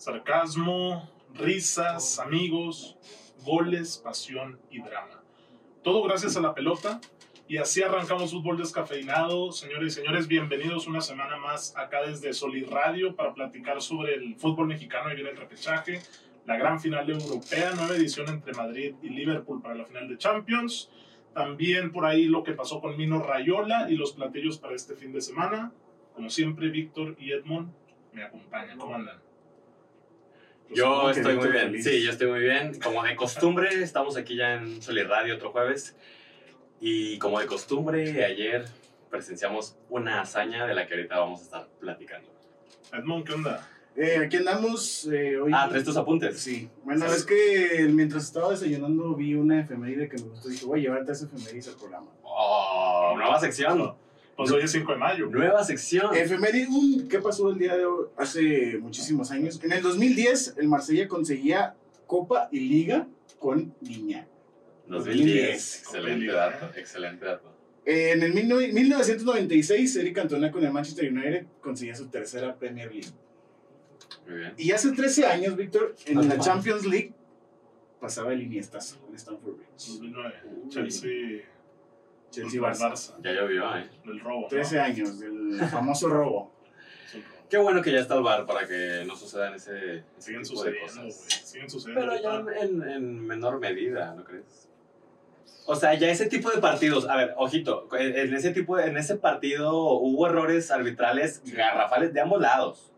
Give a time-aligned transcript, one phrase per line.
[0.00, 2.96] sarcasmo, risas, amigos,
[3.44, 5.22] goles, pasión y drama.
[5.82, 7.02] Todo gracias a la pelota.
[7.48, 9.52] Y así arrancamos fútbol descafeinado.
[9.52, 14.36] Señores y señores, bienvenidos una semana más acá desde Solid Radio para platicar sobre el
[14.36, 16.00] fútbol mexicano y viene el repechaje.
[16.46, 20.88] La gran final europea, nueva edición entre Madrid y Liverpool para la final de Champions.
[21.34, 25.12] También por ahí lo que pasó con Mino Rayola y los platillos para este fin
[25.12, 25.72] de semana.
[26.14, 27.70] Como siempre, Víctor y Edmond
[28.14, 28.78] me acompañan.
[28.78, 29.29] ¿Cómo andan?
[30.72, 32.78] Yo estoy muy bien, sí, yo estoy muy bien.
[32.80, 35.96] Como de costumbre, estamos aquí ya en Solid Radio otro jueves.
[36.80, 38.66] Y como de costumbre, ayer
[39.10, 42.28] presenciamos una hazaña de la que ahorita vamos a estar platicando.
[42.92, 43.68] Edmond, ¿qué onda?
[43.96, 45.50] Eh, aquí andamos eh, hoy.
[45.52, 46.38] Ah, tres tus apuntes.
[46.38, 46.70] Sí.
[46.84, 50.80] Bueno, es que mientras estaba desayunando vi una efeméride que me gustó y dije, voy
[50.80, 52.10] a llevarte esa efeméride al programa.
[52.22, 53.94] Oh, nueva sección.
[54.40, 55.26] Pues hoy es 5 de mayo.
[55.26, 56.16] Nueva sección.
[56.16, 58.06] Efeméride, ¿qué pasó el día de hoy?
[58.16, 59.62] Hace muchísimos años.
[59.62, 61.74] En el 2010, el Marsella conseguía
[62.06, 63.06] Copa y Liga
[63.38, 64.26] con Niña.
[64.86, 65.80] 2010.
[65.80, 67.52] Excelente dato, excelente dato.
[67.84, 73.10] En el 1996, Eric Cantona con el Manchester United conseguía su tercera Premier League.
[74.26, 74.54] Muy bien.
[74.56, 77.12] Y hace 13 años, Víctor, en la Champions League
[78.00, 79.86] pasaba el Iniestazo en Stamford Bridge.
[79.86, 80.34] 2009.
[80.70, 81.42] Chelsea.
[82.30, 83.14] Chelsea contra el Barça.
[83.22, 83.88] Ya llovió, ¿eh?
[84.04, 84.40] Del robo.
[84.42, 84.48] ¿no?
[84.48, 86.52] 13 años del famoso robo.
[87.48, 90.62] Qué bueno que ya está el bar para que no sucedan ese, ese Siguen tipo
[90.62, 91.12] de sucediendo, güey.
[91.12, 91.48] cosas.
[91.50, 92.00] Siguen sucediendo.
[92.00, 94.68] Pero ya en, en menor medida, ¿no crees?
[95.66, 98.96] O sea, ya ese tipo de partidos, a ver, ojito, en ese tipo, de- en
[98.96, 102.92] ese partido hubo errores arbitrales garrafales de ambos lados.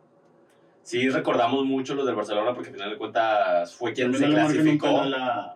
[0.83, 4.87] Sí, recordamos mucho los del Barcelona porque al final de cuentas fue quien se clasificó.
[5.03, 5.55] penal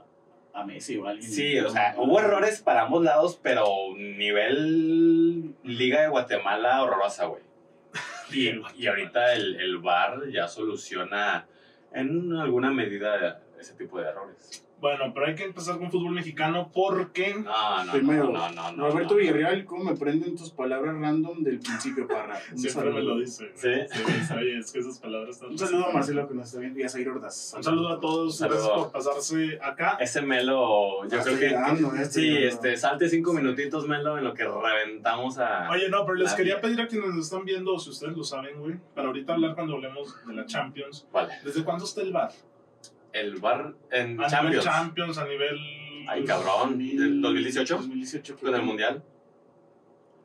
[0.57, 1.31] a, Messi o a alguien.
[1.31, 7.43] Sí, o sea, hubo errores para ambos lados, pero nivel Liga de Guatemala horrorosa, güey.
[8.33, 11.47] Y, y ahorita el, el VAR ya soluciona
[11.93, 14.66] en alguna medida ese tipo de errores.
[14.79, 17.35] Bueno, pero hay que empezar con fútbol mexicano porque.
[17.35, 18.91] No, no, Primero, no, no, no.
[18.91, 19.21] Roberto no.
[19.21, 22.39] Villarreal, ¿cómo me prenden tus palabras random del principio, Parra?
[22.53, 23.51] Un Siempre me lo dice.
[23.55, 23.69] Sí.
[23.91, 25.51] Sí, oye, es que esas palabras están.
[25.51, 27.55] Un saludo a Marcelo que nos está viendo y a Zair Ordaz.
[27.57, 28.27] Un saludo a todos.
[28.27, 28.57] Un saludo.
[28.59, 29.97] Gracias por pasarse acá.
[29.99, 32.03] Ese Melo, yo Ah, creo que.
[32.03, 35.71] estoy sí, este, salte cinco minutitos, Melo, en lo que reventamos a.
[35.71, 38.59] Oye, no, pero les quería pedir a quienes nos están viendo, si ustedes lo saben,
[38.61, 41.07] güey, para ahorita hablar cuando hablemos de la Champions.
[41.45, 42.31] ¿Desde cuándo está el VAR?
[43.21, 44.65] El VAR en A nivel Champions.
[44.65, 45.59] Champions, a nivel.
[46.09, 46.79] Ay, cabrón.
[46.79, 47.77] ¿Del 2018?
[47.77, 48.37] 2018.
[48.37, 49.03] Con el Mundial.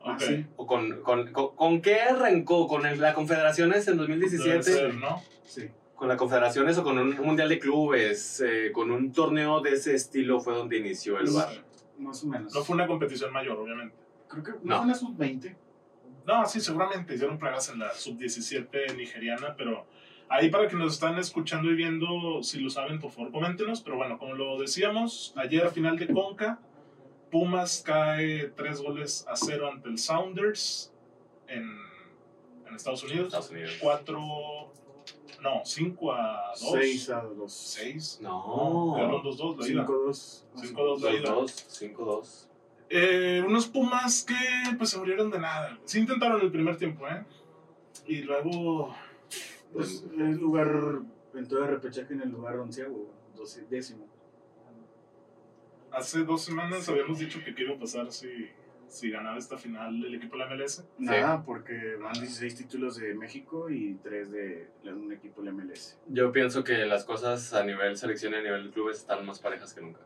[0.03, 0.19] Ah, Ok.
[0.21, 0.45] sí.
[0.57, 2.67] ¿O con, con, con, con qué arrancó?
[2.67, 4.63] ¿Con el- la Confederaciones en Debe 2017?
[4.63, 5.21] ser, ¿no?
[5.43, 5.69] Sí.
[5.95, 8.41] ¿Con la Confederaciones o con un Mundial de Clubes?
[8.41, 11.49] eh, ¿Con un torneo de ese estilo fue donde inició el VAR?
[11.99, 12.53] Más o menos.
[12.53, 13.95] No fue una competición mayor, obviamente.
[14.27, 14.75] Creo que no, No.
[14.77, 15.55] fue en la sub-20.
[16.25, 19.85] No, sí, seguramente hicieron plagas en la sub-17 nigeriana, pero
[20.31, 23.81] ahí para que nos están escuchando y viendo, si lo saben, por favor, coméntenos.
[23.81, 26.59] Pero bueno, como lo decíamos, ayer a final de Conca,
[27.29, 30.93] Pumas cae tres goles a cero ante el Sounders
[31.47, 31.63] en,
[32.67, 33.27] en Estados Unidos.
[33.27, 33.77] Estados Unidos.
[33.81, 34.19] Cuatro,
[35.41, 36.71] no, cinco a dos.
[36.73, 37.53] 6 a 2.
[37.53, 38.19] Seis.
[38.21, 38.93] No.
[38.95, 39.85] Quedaron dos, dos, la ida.
[39.85, 40.43] 5-2.
[40.55, 41.29] 5-2 la ida.
[41.29, 41.95] 5-2.
[41.95, 42.47] 5-2.
[42.89, 45.77] Eh, unos Pumas que pues se murieron de nada.
[45.85, 47.23] Sí intentaron el primer tiempo, ¿eh?
[48.07, 48.93] Y luego
[49.73, 50.99] Pues el lugar,
[51.33, 54.07] en todo el repechaje en el lugar onceavo, doce- décimo.
[55.91, 58.49] Hace dos semanas habíamos dicho que qué iba a pasar si,
[58.87, 60.85] si ganaba esta final el equipo de la MLS.
[60.97, 65.97] Nada, porque van 16 títulos de México y 3 de un equipo de la MLS.
[66.07, 69.73] Yo pienso que las cosas a nivel selección y a nivel clubes están más parejas
[69.73, 69.99] que nunca.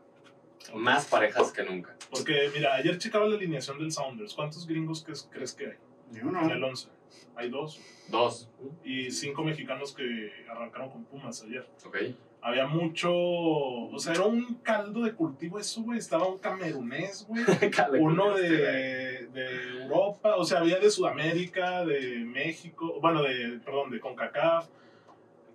[0.74, 1.94] Más parejas que nunca.
[2.10, 4.34] Porque, mira, ayer checaba la alineación del Sounders.
[4.34, 5.76] ¿Cuántos gringos crees que hay?
[6.10, 6.42] Ni uno.
[6.42, 6.88] En el 11.
[7.36, 7.80] Hay dos.
[8.08, 8.48] Dos.
[8.84, 11.66] Y cinco mexicanos que arrancaron con Pumas ayer.
[11.84, 11.96] Ok.
[12.40, 13.12] Había mucho.
[13.12, 15.98] O sea, era un caldo de cultivo eso, güey.
[15.98, 17.44] Estaba un camerunés, güey.
[18.00, 24.00] Uno de, de Europa, o sea, había de Sudamérica, de México, bueno, de, perdón, de
[24.00, 24.68] CONCACAF,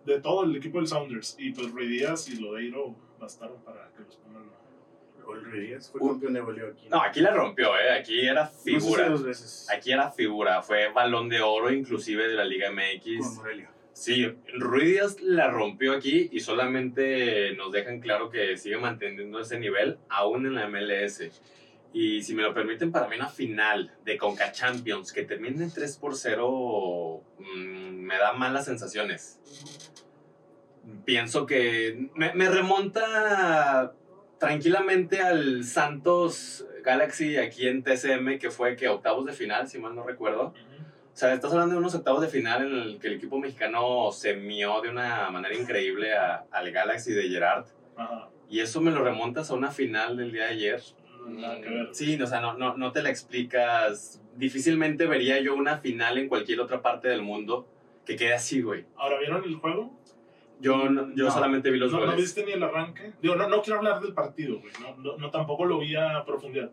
[0.06, 1.36] de todo el equipo del Sounders.
[1.40, 4.61] Y pues Rey Díaz y Lodeiro bastaron para que los pongan.
[5.34, 6.08] Raúl Ruiz fue Uh.
[6.10, 6.88] campeón de goleo aquí.
[6.90, 7.92] No, aquí la rompió, ¿eh?
[8.00, 9.10] Aquí era No sé si figura.
[9.10, 9.68] dos veces.
[9.72, 10.62] Aquí era figura.
[10.62, 13.36] Fue balón de oro inclusive de la Liga Con MX.
[13.36, 13.70] Morelia.
[13.94, 14.26] Sí,
[14.58, 19.98] Ruiz Díaz la rompió aquí y solamente nos dejan claro que sigue manteniendo ese nivel
[20.10, 21.30] aún en la MLS.
[21.94, 25.74] Y si me lo permiten, para mí una final de Conca Champions que termine en
[25.74, 29.42] 3 por 0 mm, me da malas sensaciones.
[31.06, 33.94] Pienso que me, me remonta
[34.46, 39.94] tranquilamente al Santos Galaxy aquí en TCM, que fue que octavos de final, si mal
[39.96, 40.46] no recuerdo.
[40.48, 44.12] O sea, estás hablando de unos octavos de final en el que el equipo mexicano
[44.12, 47.66] se mió de una manera increíble a- al Galaxy de Gerard.
[47.96, 48.30] Ajá.
[48.50, 50.82] Y eso me lo remontas a una final del día de ayer.
[51.28, 51.90] Nada que ver.
[51.92, 54.20] Sí, o sea, no, no, no te la explicas.
[54.38, 57.68] Difícilmente vería yo una final en cualquier otra parte del mundo
[58.06, 58.86] que quede así, güey.
[58.98, 59.96] Ahora, ¿vieron el juego?
[60.62, 61.32] Yo, no- yo No.
[61.32, 62.22] solamente vi los no, no goles.
[62.22, 63.14] viste ni el arranque.
[63.22, 64.72] Digo, no, no quiero hablar del partido, güey.
[64.82, 66.70] No, no, no, tampoco lo vi a profundidad.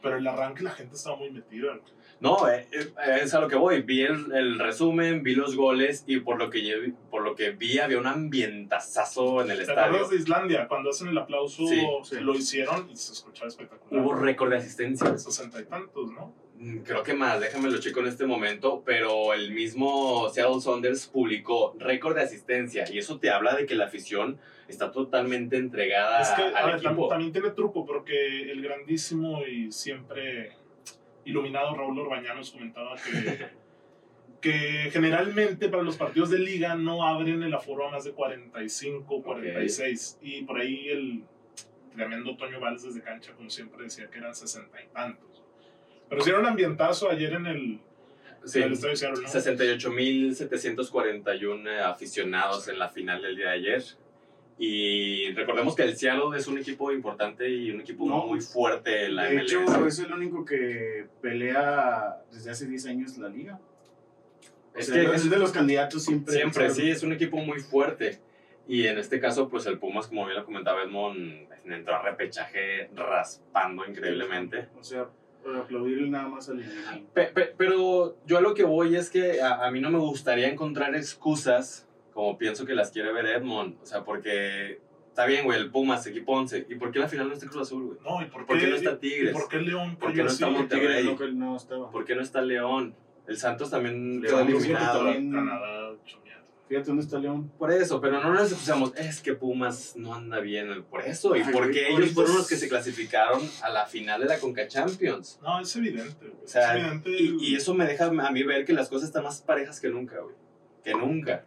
[0.00, 1.68] Pero el arranque la gente estaba muy metida.
[1.76, 1.92] güey.
[2.20, 3.82] No, eh, eh, es a lo que voy.
[3.82, 7.78] Vi el, el resumen, vi los goles y por lo que, por lo que vi
[7.78, 9.82] había un ambientazazo en el ¿Te estadio.
[9.84, 10.68] acuerdas de Islandia?
[10.68, 12.20] Cuando hacen el aplauso, Sí, sí.
[12.20, 14.02] lo hicieron y se escuchaba espectacular.
[14.02, 15.16] Hubo récord de asistencia.
[15.18, 16.34] Sesenta y tantos, ¿no?
[16.62, 21.08] Mm, Creo que más, déjame lo checo en este momento, pero el mismo Seattle Saunders
[21.08, 24.38] publicó récord de asistencia y eso te habla de que la afición
[24.68, 27.08] está totalmente entregada Es que, a al ver, tam- equipo.
[27.08, 30.52] también tiene truco porque el grandísimo y siempre
[31.24, 33.46] iluminado Raúl Orbañanos comentaba que,
[34.40, 39.22] que generalmente para los partidos de liga no abren el aforo a más de 45,
[39.22, 40.18] 46.
[40.22, 41.24] Y por ahí el
[41.94, 45.31] tremendo Toño Valls desde cancha, como siempre decía que eran 60 y tantos.
[46.12, 47.80] Pero hicieron un ambientazo ayer en el,
[48.44, 49.28] Sí, en el estadio de Seattle, ¿no?
[49.28, 53.82] 68.741 aficionados en la final del día de ayer.
[54.58, 58.26] Y recordemos que el Seattle es un equipo importante y un equipo No.
[58.26, 59.52] muy fuerte en la De MLS.
[59.52, 63.58] hecho, es el único que pelea desde hace 10 años la liga.
[64.74, 66.34] O es sea, que es de los candidatos siempre.
[66.34, 68.20] Siempre, sí, es un equipo muy fuerte.
[68.68, 72.90] Y en este caso, pues el Pumas, como bien lo comentaba Edmond, entró a repechaje
[72.94, 74.68] raspando increíblemente.
[74.78, 75.08] O sea,
[75.44, 76.62] para aplaudirle nada más al.
[77.14, 79.98] Pe- pe- pero yo a lo que voy es que a, a mí no me
[79.98, 83.76] gustaría encontrar excusas como pienso que las quiere ver Edmond.
[83.82, 86.66] O sea, porque está bien, güey, el Pumas, equipo 11.
[86.68, 87.98] ¿Y por qué la final no está Cruz Azul, güey?
[88.04, 89.30] No, ¿y por qué, ¿Por qué no está Tigres?
[89.30, 89.96] ¿Y por qué León?
[89.96, 90.48] ¿Por qué no está?
[90.48, 91.04] Monterrey?
[91.04, 91.90] No, que no estaba.
[91.90, 92.94] ¿Por qué no está León?
[93.26, 94.98] El Santos también León, quedó fíjate, eliminado.
[95.04, 95.81] también- Canadá.
[96.72, 97.52] Fíjate dónde está León.
[97.58, 101.36] Por eso, pero no nos excusamos, es que Pumas no anda bien por eso.
[101.36, 104.38] ¿Y Ay, porque güey, ellos fueron los que se clasificaron a la final de la
[104.38, 105.38] Conca Champions?
[105.42, 106.44] No, es evidente, güey.
[106.44, 107.10] O sea, es evidente.
[107.10, 109.90] y, y eso me deja a mí ver que las cosas están más parejas que
[109.90, 110.34] nunca, güey.
[110.82, 111.44] Que nunca.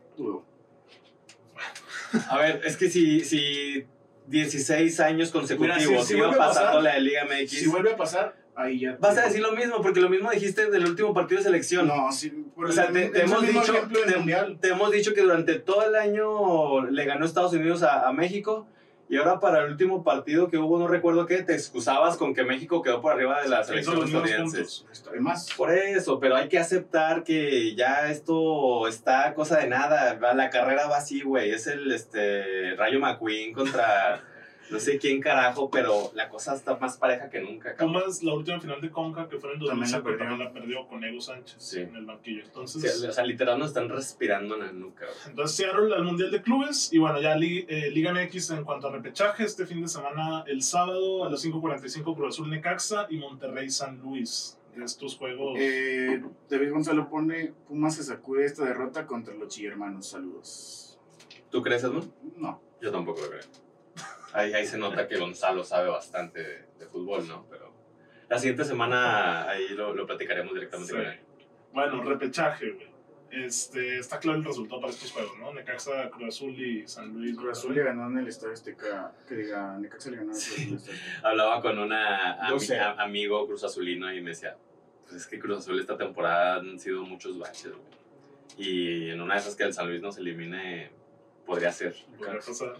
[2.29, 3.85] A ver, es que si, si
[4.27, 7.93] 16 años consecutivos Mira, si- si iba pasando pasar- la de Liga MX, Si vuelve
[7.93, 8.97] a pasar, ahí ya.
[8.99, 11.87] vas a decir lo mismo, porque lo mismo dijiste del último partido de selección.
[11.87, 12.29] No, sí.
[12.55, 13.73] por O sea, el- te, te hemos dicho,
[14.61, 18.67] te- hemos dicho que durante todo el año le ganó Estados Unidos a, a México
[19.07, 22.43] y ahora para el último partido que hubo, no recuerdo qué, te excusabas con que
[22.43, 24.65] México quedó por arriba de la selección estadounidense.
[25.09, 30.17] Además, Por eso, pero hay que aceptar que ya esto está cosa de nada.
[30.33, 31.51] La carrera va así, güey.
[31.51, 34.23] Es el este, Rayo McQueen contra
[34.71, 37.75] no sé quién carajo, pero la cosa está más pareja que nunca.
[37.77, 40.19] Pumas, la última final de Conca, que fue en el También la 2005, perdió.
[40.19, 41.79] también la perdió con Ego Sánchez Sí.
[41.81, 42.41] en el banquillo.
[42.41, 45.05] Sí, Entonces, o sea, literal nos están respirando en la nuca.
[45.05, 45.17] güey.
[45.29, 48.87] entonces Seattle al Mundial de Clubes y bueno, ya Li- eh, Liga MX en cuanto
[48.87, 53.17] a repechaje, este fin de semana, el sábado a las 5.45 Cruz Azul Necaxa y
[53.17, 54.57] Monterrey San Luis.
[54.75, 55.55] De estos juegos.
[55.57, 60.07] eh, David Gonzalo pone: Pumas se sacude esta derrota contra los Chillermanos.
[60.09, 60.99] Saludos.
[61.49, 62.11] ¿Tú crees, Edmund?
[62.35, 62.61] No.
[62.81, 63.39] Yo tampoco lo creo.
[64.35, 67.45] Ahí, ahí se nota que Gonzalo sabe bastante de, de fútbol, ¿no?
[67.49, 67.73] Pero
[68.29, 70.97] la siguiente semana ahí lo, lo platicaremos directamente Sí.
[70.97, 71.19] con él.
[71.73, 72.95] Bueno, repechaje, güey.
[73.31, 75.53] Este, está claro el resultado para estos juegos, ¿no?
[75.53, 77.35] Necaxa, Cruz Azul y San Luis.
[77.35, 79.13] Cruz Azul le ganó en el Estadio Azteca.
[79.27, 80.97] Que diga, Necaxa le ganó en el Estadio Azteca.
[81.23, 84.55] Hablaba con un amigo cruz azulino y me decía,
[85.03, 87.95] pues es que Cruz Azul esta temporada han sido muchos baches, güey.
[88.57, 90.91] Y en una de esas que el San Luis nos elimine,
[91.45, 91.93] podría ser.
[92.17, 92.75] Podría pasar.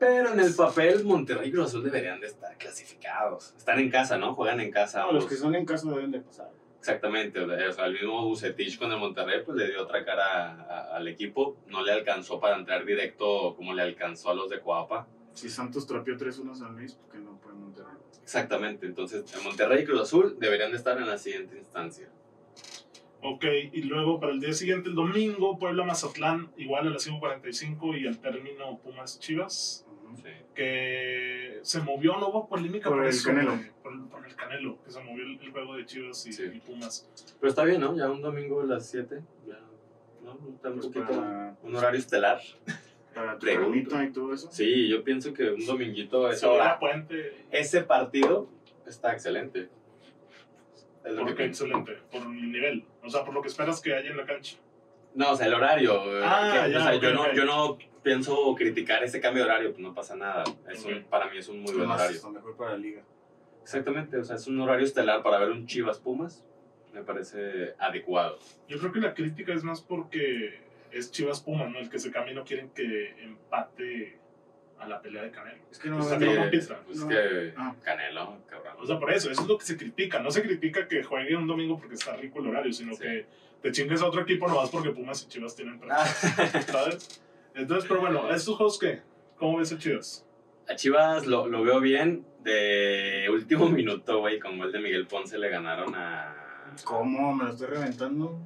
[0.00, 3.54] Pero en el papel, Monterrey y Cruz Azul deberían de estar clasificados.
[3.56, 4.34] Están en casa, ¿no?
[4.34, 5.02] Juegan en casa.
[5.02, 6.50] No, los que son en casa deben de pasar.
[6.78, 10.96] Exactamente, o sea, el mismo Bucetich con el Monterrey pues le dio otra cara a-
[10.96, 15.06] al equipo, no le alcanzó para entrar directo como le alcanzó a los de Coapa.
[15.34, 17.96] Si Santos trapeó 3-1 a San Luis, ¿por qué no puede Monterrey?
[18.22, 22.08] Exactamente, entonces Monterrey y Cruz Azul deberían de estar en la siguiente instancia.
[23.22, 27.94] Ok, y luego para el día siguiente, el domingo, Puebla Mazatlán, igual a las 5.45
[28.00, 30.22] y al término Pumas Chivas, Ujú.
[30.22, 30.28] Sí.
[30.54, 33.52] que se movió, no hubo polémica Por por, el eso, Canelo.
[33.56, 36.44] güey, Por, por el Canelo, que se movió el, el juego de Chivas y, Sí.
[36.54, 37.08] y Pumas.
[37.40, 37.96] Pero está bien, ¿no?
[37.96, 39.58] Ya un domingo a las 7, ya,
[40.22, 40.32] ¿no?
[40.54, 42.40] Está un Pues poquito, para, un horario estelar.
[43.14, 44.02] para tu Pregunto.
[44.02, 44.48] y todo eso.
[44.50, 48.48] Sí, yo pienso que un dominguito a Se esa hora, puente, ese partido
[48.86, 49.68] está excelente.
[51.04, 51.64] Es lo que porque pienso.
[51.64, 54.56] excelente, por el nivel, o sea, por lo que esperas que haya en la cancha.
[55.14, 55.94] No, o sea, el horario.
[56.20, 57.32] eh, Ah, que- ya, o sea, ok, yo, no, ok.
[57.34, 60.44] yo no pienso criticar ese cambio de horario, pues no pasa nada.
[60.70, 62.16] Es un- para mí es un muy buen Más, horario.
[62.16, 63.02] está mejor para la liga.
[63.62, 66.44] Exactamente, o sea, es un horario estelar para ver un Chivas Pumas.
[66.92, 68.38] Me parece adecuado.
[68.68, 71.78] Yo creo que la crítica es más porque es Chivas Puma, ¿no?
[71.78, 74.18] El que se cambie no quieren que empate
[74.78, 75.62] a la pelea de Canelo.
[75.70, 76.50] Es que no Pues haber- no.
[76.86, 77.08] Pues No.
[77.08, 77.76] que Ah.
[77.84, 78.74] Canelo, cabrón.
[78.80, 80.18] O sea, por eso, eso es lo que se critica.
[80.20, 83.02] No se critica que juegue un domingo porque está rico el horario, sino Sí.
[83.02, 83.26] que
[83.62, 86.04] te chingues a otro equipo nomás porque Pumas y Chivas tienen Ah.
[86.06, 87.22] ¿sabes?
[87.54, 89.02] Entonces, pero bueno, ¿estos juegos qué?
[89.36, 90.26] ¿Cómo ves a Chivas?
[90.68, 92.26] A Chivas lo, lo veo bien.
[92.42, 96.36] De último minuto, güey, con gol de Miguel Ponce le ganaron a.
[96.84, 97.34] ¿Cómo?
[97.34, 98.38] ¿Me lo estoy reventando?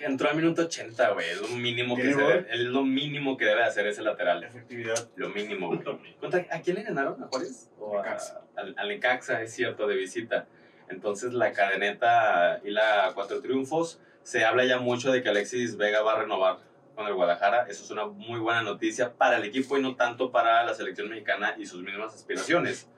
[0.00, 1.28] Entró al minuto 80, güey.
[1.30, 4.42] Es lo mínimo que ¿Tiene se debe- es lo mínimo que debe hacer ese lateral.
[4.42, 5.08] Efectividad.
[5.16, 5.80] Lo mínimo, güey.
[6.18, 7.22] ¿Contra- ¿A quién le ganaron?
[7.22, 7.70] ¿A Juárez?
[7.78, 8.40] ¿O a- Necaxa.
[8.56, 10.46] al, al Necaxa, es cierto, de visita.
[10.88, 14.00] Entonces la cadeneta y la cuatro triunfos.
[14.22, 16.58] Se habla ya mucho de que Alexis Vega va a renovar
[16.96, 17.66] con el Guadalajara.
[17.68, 21.08] Eso es una muy buena noticia para el equipo y no tanto para la selección
[21.08, 22.90] mexicana y sus mismas aspiraciones.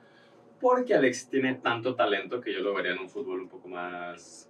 [0.59, 4.49] Porque Alexis tiene tanto talento que yo lo vería en un fútbol un poco más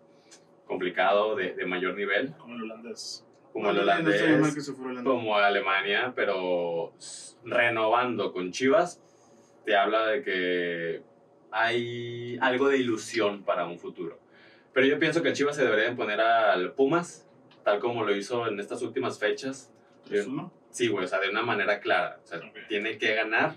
[0.65, 3.25] complicado, de, de mayor nivel, Como el holandés.
[3.51, 4.71] como el No holandés
[5.03, 6.93] como Alemania, pero
[7.43, 9.01] renovando con Chivas,
[9.65, 11.01] te habla de que
[11.51, 14.19] hay algo de ilusión para un futuro.
[14.73, 17.27] Pero yo pienso que Chivas se debería poner al Pumas,
[17.69, 19.71] tal como lo hizo en estas últimas fechas.
[20.09, 20.51] 3-1.
[20.71, 22.19] Sí, güey, o sea, de una manera clara.
[22.23, 22.57] O sea, Ok.
[22.67, 23.53] tiene que ganar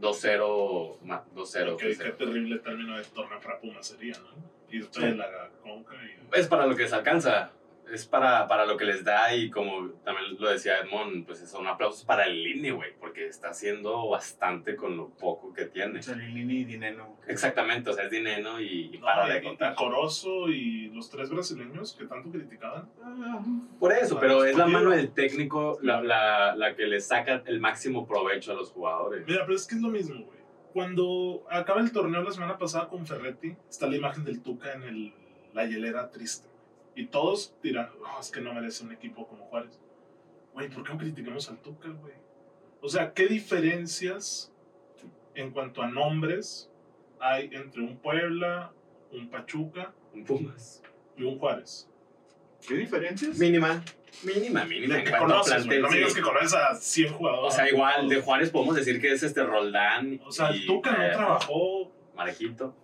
[0.00, 1.76] 2-0, ma- 2-0.
[1.76, 2.16] Qué, qué 3-0.
[2.16, 4.28] terrible término de torneo para Pumas sería, ¿no?
[4.70, 6.38] Y estoy en la conca y...
[6.38, 7.50] Es para lo que les alcanza,
[7.92, 11.66] es para, para lo que les da y como también lo decía Edmond, pues son
[11.66, 16.00] aplausos para el INE, güey, porque está haciendo bastante con lo poco que tiene.
[16.00, 17.16] Chalilini y Dineno.
[17.26, 19.74] Exactamente, o sea, es dinero y, y No, para y- de y contar.
[19.74, 22.88] Corozo y los tres brasileños que tanto criticaban.
[23.02, 23.42] Ah,
[23.78, 27.60] Por eso, pero es la mano del técnico la, la, la que le saca el
[27.60, 29.24] máximo provecho a los jugadores.
[29.26, 30.38] Mira, pero es que es lo mismo, güey.
[30.72, 34.82] Cuando acaba el torneo la semana pasada con Ferretti, está la imagen del Tuca en
[34.82, 35.14] el,
[35.54, 36.46] la hielera triste.
[36.98, 39.78] Y todos dirán, "No, es que no merece un equipo como Juárez.
[40.52, 42.14] Güey, ¿por qué no criticamos al Tuca, güey?
[42.80, 44.52] O sea, ¿qué diferencias
[45.36, 46.68] en cuanto a nombres
[47.20, 48.72] hay entre un Puebla,
[49.12, 50.82] un Pachuca Un Pumas.
[51.16, 51.88] y un Juárez?
[52.66, 53.38] ¿Qué diferencias?
[53.38, 53.80] Mínima.
[54.24, 54.94] Mínima, mínima.
[54.94, 56.16] De En que cuanto a conoces, plantel, No me digas sí.
[56.18, 57.54] que conoces a 100 O jugadores.
[57.54, 60.20] sea, igual, de Juárez podemos decir que es este Roldán.
[60.26, 62.74] O sea, el Tuca no eh, trabajó Marejito.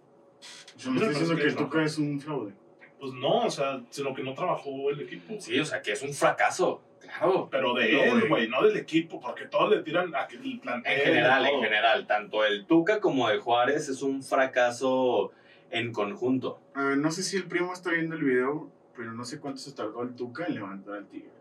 [0.79, 2.53] Yo me estoy diciendo que el Tuca es un fraude.
[3.05, 5.35] Pues no, o sea, sino que no trabajó el equipo.
[5.39, 6.81] Sí, o sea, que es un fracaso.
[6.99, 7.49] Claro.
[7.51, 8.49] Pero de No, él, güey.
[8.49, 10.91] no del equipo, porque todos le tiran a que el plantel.
[10.91, 15.33] En general, en general, tanto el Tuca como el Juárez es un fracaso
[15.71, 16.59] en conjunto.
[16.75, 19.73] Ver, no sé si el primo está viendo el video, pero no sé cuánto se
[19.73, 21.34] tardó el Tuca en levantar al Tigres.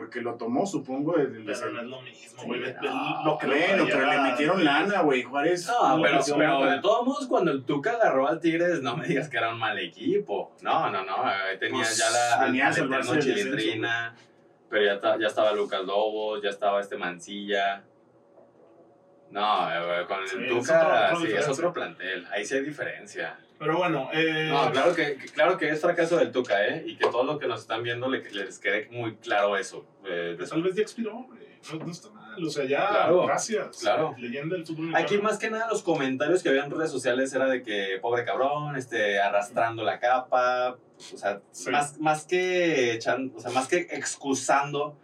[0.00, 2.60] Porque lo tomó, supongo, desde el Pero no es lo mismo, güey.
[2.82, 3.22] no.
[3.22, 5.22] lo que Bueno, pero le metieron lana, güey.
[5.22, 5.66] Juárez.
[5.66, 6.72] No, no pero, pero lana.
[6.76, 9.58] de todos modos, cuando el Tuca agarró al Tigres, no me digas que era un
[9.58, 10.52] mal equipo.
[10.62, 11.16] No, no, no.
[11.58, 14.16] Tenía Pues, ya la venía a al salvarse eterno del descenso, Chilindrina,
[14.70, 17.82] pero ya, ta- ya estaba Lucas Lobos, ya estaba este Mancilla.
[19.30, 22.26] No, eh, con el Sí, es Tuca otro sí, es otro plantel.
[22.32, 23.38] Ahí sí hay diferencia.
[23.58, 26.82] Pero bueno, eh, No, claro que, que- claro que es fracaso del Tuca, ¿eh?
[26.86, 29.86] Y que todos los que nos están viendo le- les quede muy claro eso.
[30.04, 31.26] Eh, pues tal vez ya expiró.
[31.72, 32.42] No, no está mal.
[32.42, 33.80] O sea, ya, Claro, gracias.
[33.80, 34.14] claro.
[34.18, 34.96] Leyenda del fútbol.
[34.96, 38.24] Aquí más que nada los comentarios que había en redes sociales era de que pobre
[38.24, 41.70] cabrón, este, arrastrando la capa, o sea, Sí.
[41.70, 44.96] más, más que echan- o sea, más que excusando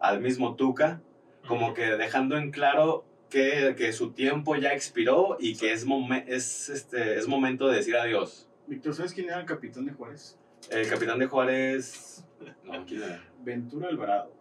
[0.00, 1.00] al mismo Tuca,
[1.46, 6.24] como que dejando en claro que, que su tiempo ya expiró y que es, momen-
[6.26, 8.48] es, este, es momento de decir adiós.
[8.66, 10.38] Víctor, ¿sabes quién era el capitán de Juárez?
[10.70, 12.24] El capitán de Juárez...
[12.64, 13.24] No, ¿quién era?
[13.40, 14.32] Ventura Alvarado.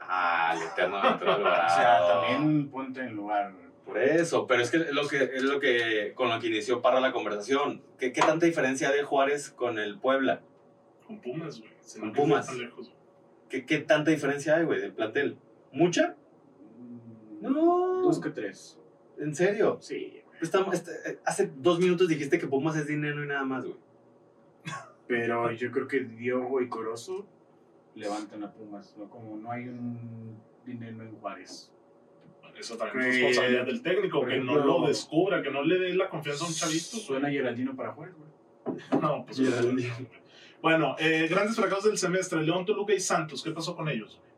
[0.00, 1.38] Ah, el eterno Ventura O
[1.68, 2.20] sea, Alvarado.
[2.26, 3.52] también ponte en lugar.
[3.84, 6.82] Por eso, pero es que es lo que es lo que con lo que inició
[6.82, 7.82] Parra la conversación.
[7.98, 10.40] ¿Qué, qué tanta diferencia hay de Juárez con el Puebla?
[11.06, 11.70] Con Pumas, güey.
[12.00, 12.46] Con Pumas.
[12.46, 12.98] tan lejos, güey.
[13.48, 15.38] ¿Qué, qué tanta diferencia hay, güey, del plantel?
[15.70, 16.16] ¿Mucha?
[17.40, 18.02] No.
[18.02, 18.78] Dos que tres.
[19.18, 19.78] ¿En serio?
[19.80, 20.22] Sí.
[20.40, 23.76] Estamos, este, hace dos minutos dijiste que Pumas es dinero y nada más, güey.
[25.06, 27.26] Pero yo creo que Diogo y Corozo
[27.94, 28.94] levantan a Pumas.
[28.98, 29.08] ¿no?
[29.08, 31.72] Como no hay un dinero en Juárez.
[32.58, 36.08] Eso también es responsabilidad del técnico, que no lo descubra, que no le dé la
[36.08, 36.96] confianza a un chavito.
[36.96, 39.00] Suena Geraldino para Juárez, güey.
[39.00, 39.38] No, pues.
[39.38, 39.94] Geraldino.
[40.62, 43.42] Bueno, eh, grandes fracasos del semestre: León, Toluca y Santos.
[43.42, 44.18] ¿Qué pasó con ellos?
[44.18, 44.35] güey?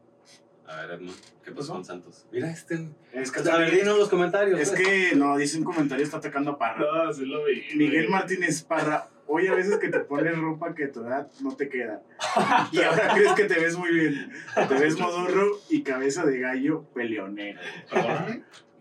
[0.68, 2.26] A ver, Edmond, ¿qué pasó con Santos?
[2.30, 2.90] Mira, este...
[3.12, 4.60] Es que, A ver, dinos los comentarios.
[4.60, 4.82] es pues.
[4.82, 7.04] que no, dice un comentario, está atacando a Parra.
[7.06, 7.62] No, sí lo vi.
[7.75, 8.08] Miguel güey.
[8.08, 11.68] Martínez Parra, hoy a veces que te pones ropa que a tu edad no te
[11.70, 12.02] queda.
[12.72, 14.30] Y ahora crees que te ves muy bien.
[14.68, 17.60] Te ves modorro y cabeza de gallo peleonero.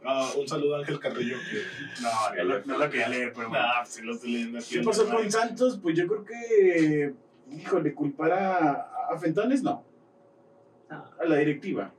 [0.06, 1.38] Ah, un saludo a Ángel Carrillo.
[1.50, 2.02] Que...
[2.02, 3.64] No, no, lo- no lo quería leer, pero bueno.
[3.66, 4.76] Nah, sí lo estoy leyendo aquí.
[4.80, 5.80] ¿Qué pasó con Santos?
[5.82, 7.14] Pues yo creo que
[7.50, 9.86] Híjole, culpar a, a Fentanes no.
[10.90, 11.10] Ah.
[11.20, 11.94] A la directiva.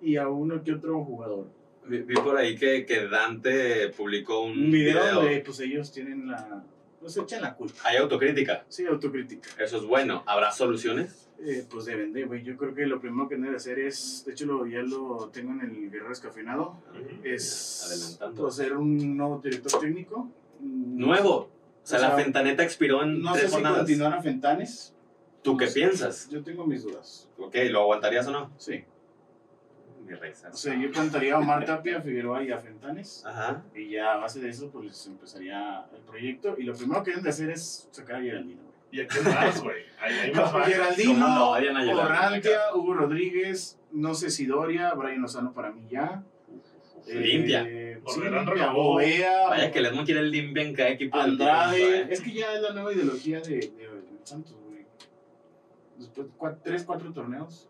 [0.00, 1.48] Y a uno que otro jugador.
[1.86, 5.14] Vi, vi por ahí que, que Dante publicó un, Un video, video.
[5.16, 6.64] donde pues ellos tienen la.
[7.00, 7.78] Pues echan la culpa.
[7.84, 8.64] Hay autocrítica.
[8.68, 9.48] Sí, autocrítica.
[9.62, 10.24] Eso es bueno.
[10.26, 11.30] ¿Habrá soluciones?
[11.40, 12.42] Eh, pues deben de, güey.
[12.42, 14.24] Yo creo que lo primero que deben de hacer es.
[14.26, 16.82] De hecho, lo, ya lo tengo en el Guerrero Escafeinado.
[17.22, 17.84] Es.
[17.86, 18.48] Adelantando.
[18.48, 20.28] Hacer un nuevo director técnico.
[20.60, 21.34] Nuevo.
[21.36, 21.50] O
[21.84, 23.78] sea, O sea, la fentaneta expiró en No sé tres si jornadas.
[23.78, 24.94] continuar a Fentanes.
[25.42, 26.28] ¿Tú No qué piensas?
[26.30, 27.28] Yo tengo mis dudas.
[27.38, 28.50] Ok, ¿lo aguantarías o no?
[28.58, 28.84] Sí.
[30.04, 30.48] Mi risa.
[30.52, 33.24] O sea, yo plantaría a Omar Tapia, Figueroa y a Fentanes.
[33.26, 33.62] Ajá.
[33.74, 36.56] Y ya a base de eso, pues les empezaría el proyecto.
[36.58, 38.62] Y lo primero que deben de hacer es sacar a Geraldino.
[38.62, 38.68] güey.
[38.90, 39.82] ¿Y a quién más, güey?
[40.00, 40.78] Hay más varios.
[40.78, 45.52] Geraldino, ¿Cómo no odian a Geraldino, Orrantia, Hugo Rodríguez, no sé si Doria, Brian Lozano
[45.52, 46.22] para mí ya.
[47.06, 47.64] Limpia.
[47.66, 48.70] Eh, sí, limpia.
[48.70, 52.00] Bovea, Vaya que Ledmond quiere el limpia en cada equipo del Andrade.
[52.00, 52.06] ¿eh?
[52.10, 54.54] Es que ya es la nueva ideología de, de, de Santos.
[55.98, 57.68] Después de tres, cuatro torneos,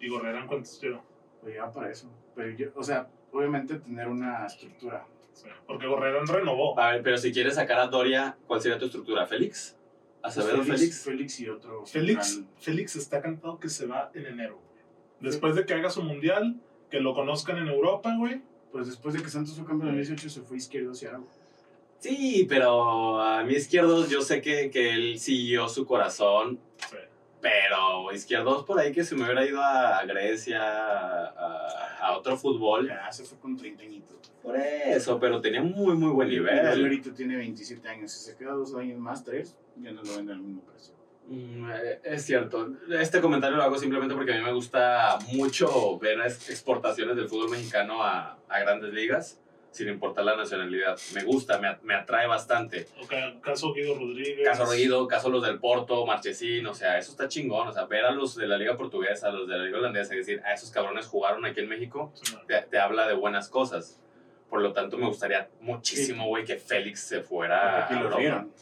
[0.00, 1.02] ¿Y Gorrerán cuántos lleva?
[1.40, 2.10] pues ya para eso.
[2.34, 5.06] Pero yo, o sea, obviamente tener una estructura.
[5.32, 6.78] Sí, Porque Gorrerán renovó.
[6.78, 9.26] A ver, pero si quieres sacar a Doria, ¿cuál sería tu estructura?
[9.26, 9.76] ¿Félix?
[10.22, 11.04] ¿Acevedo Félix?
[11.04, 11.86] Félix y otro.
[11.86, 12.42] Félix.
[12.58, 14.56] Félix está cantado que se va en enero.
[14.56, 14.82] güey.
[15.20, 18.42] Después de que haga su mundial, que lo conozcan en Europa, güey.
[18.72, 21.28] Pues después de que Santos fue campeón en el 18 se fue izquierdo hacia algo.
[21.98, 26.58] Sí, pero a mi izquierdos yo sé que, que él siguió su corazón,
[26.90, 26.96] Sí.
[27.42, 32.86] Pero izquierdos por ahí que se me hubiera ido a Grecia, a, a otro fútbol.
[32.88, 34.32] Ya se fue con 30 añitos.
[34.42, 36.66] Por eso, pero tenía muy, muy buen nivel.
[36.66, 38.12] ahorita tiene 27 años.
[38.12, 40.94] Si se queda dos años más, tres, ya no lo venden al mismo precio.
[41.28, 42.68] Mm, eh, Es cierto.
[42.90, 47.28] Este comentario lo hago simplemente porque a mí me gusta mucho ver es- exportaciones del
[47.28, 49.40] fútbol mexicano a, a grandes ligas,
[49.72, 50.96] sin importar la nacionalidad.
[51.14, 52.86] Me gusta, me, me atrae bastante.
[53.02, 54.46] O ca- caso Guido Rodríguez.
[54.46, 57.66] Caso Reguido, caso los del Porto, Marchesín, o sea, eso está chingón.
[57.68, 60.14] O sea, ver a los de la liga portuguesa, a los de la liga holandesa
[60.14, 63.48] y decir, a esos cabrones jugaron aquí en México, Sí, te, te habla de buenas
[63.48, 63.98] cosas.
[64.50, 68.20] Por lo tanto, me gustaría muchísimo, güey, que Félix se fuera Aquí a lo Europa.
[68.20, 68.52] vieron.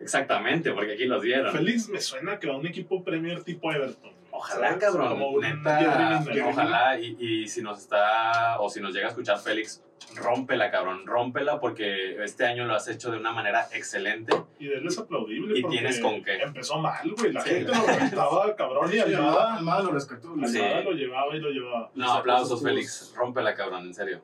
[0.00, 1.52] Exactamente, porque aquí los dieron.
[1.52, 4.12] Félix me suena que va a un equipo Premier tipo Everton.
[4.30, 4.82] Ojalá, ¿sabes?
[4.84, 5.08] cabrón.
[5.10, 6.98] Como neta, ojalá.
[6.98, 9.83] Y, y si nos está, o si nos llega a escuchar Félix,
[10.16, 11.06] rómpela, cabrón.
[11.06, 14.32] Rómpela porque este año lo has hecho de una manera excelente.
[14.58, 15.58] Y de él es aplaudible.
[15.58, 16.38] ¿Y porque tienes con qué?
[16.42, 17.32] Empezó mal, güey.
[17.32, 17.50] La Sí.
[17.50, 20.34] gente lo reventaba, cabrón, y Sí, Almada, Almada, lo rescató.
[20.36, 20.58] lo Sí.
[20.58, 21.90] Lo llevaba y lo llevaba.
[21.94, 23.12] No, aplausos, Félix.
[23.16, 24.20] Rómpela, cabrón, en serio.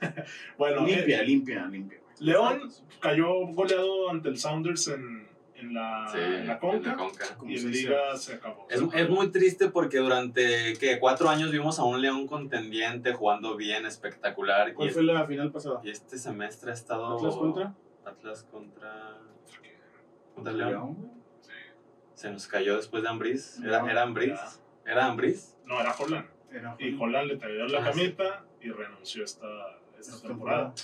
[0.58, 1.98] Bueno, eh, Limpia, limpia, limpia.
[2.00, 2.12] güey.
[2.18, 5.28] León cayó goleado ante el Sounders en,
[5.62, 6.76] en, la, Sí, en la Conca.
[6.76, 7.24] en la Conca.
[7.46, 7.70] Y en.
[7.70, 8.66] Liga se acabó.
[8.70, 10.98] Es, es muy triste porque durante ¿qué?
[10.98, 14.74] cuatro años vimos a un León contendiente jugando bien, espectacular.
[14.74, 15.80] ¿Cuál y, fue la final pasada?
[15.82, 17.16] y este semestre ha estado.
[17.16, 17.74] ¿Atlas contra?
[18.04, 19.18] Atlas contra.
[20.34, 20.94] Contra León.
[20.94, 21.10] güey.
[22.14, 23.58] Se nos cayó después de Ambriz.
[23.58, 24.38] No, ¿Era, era Ambriz?
[24.86, 25.56] ¿Era Ambriz?
[25.64, 26.26] No, era Holland.
[26.52, 28.00] Era Y Holland le trayó la Ah, sí.
[28.00, 29.46] camita y renunció esta,
[29.98, 30.74] esta Esta temporada.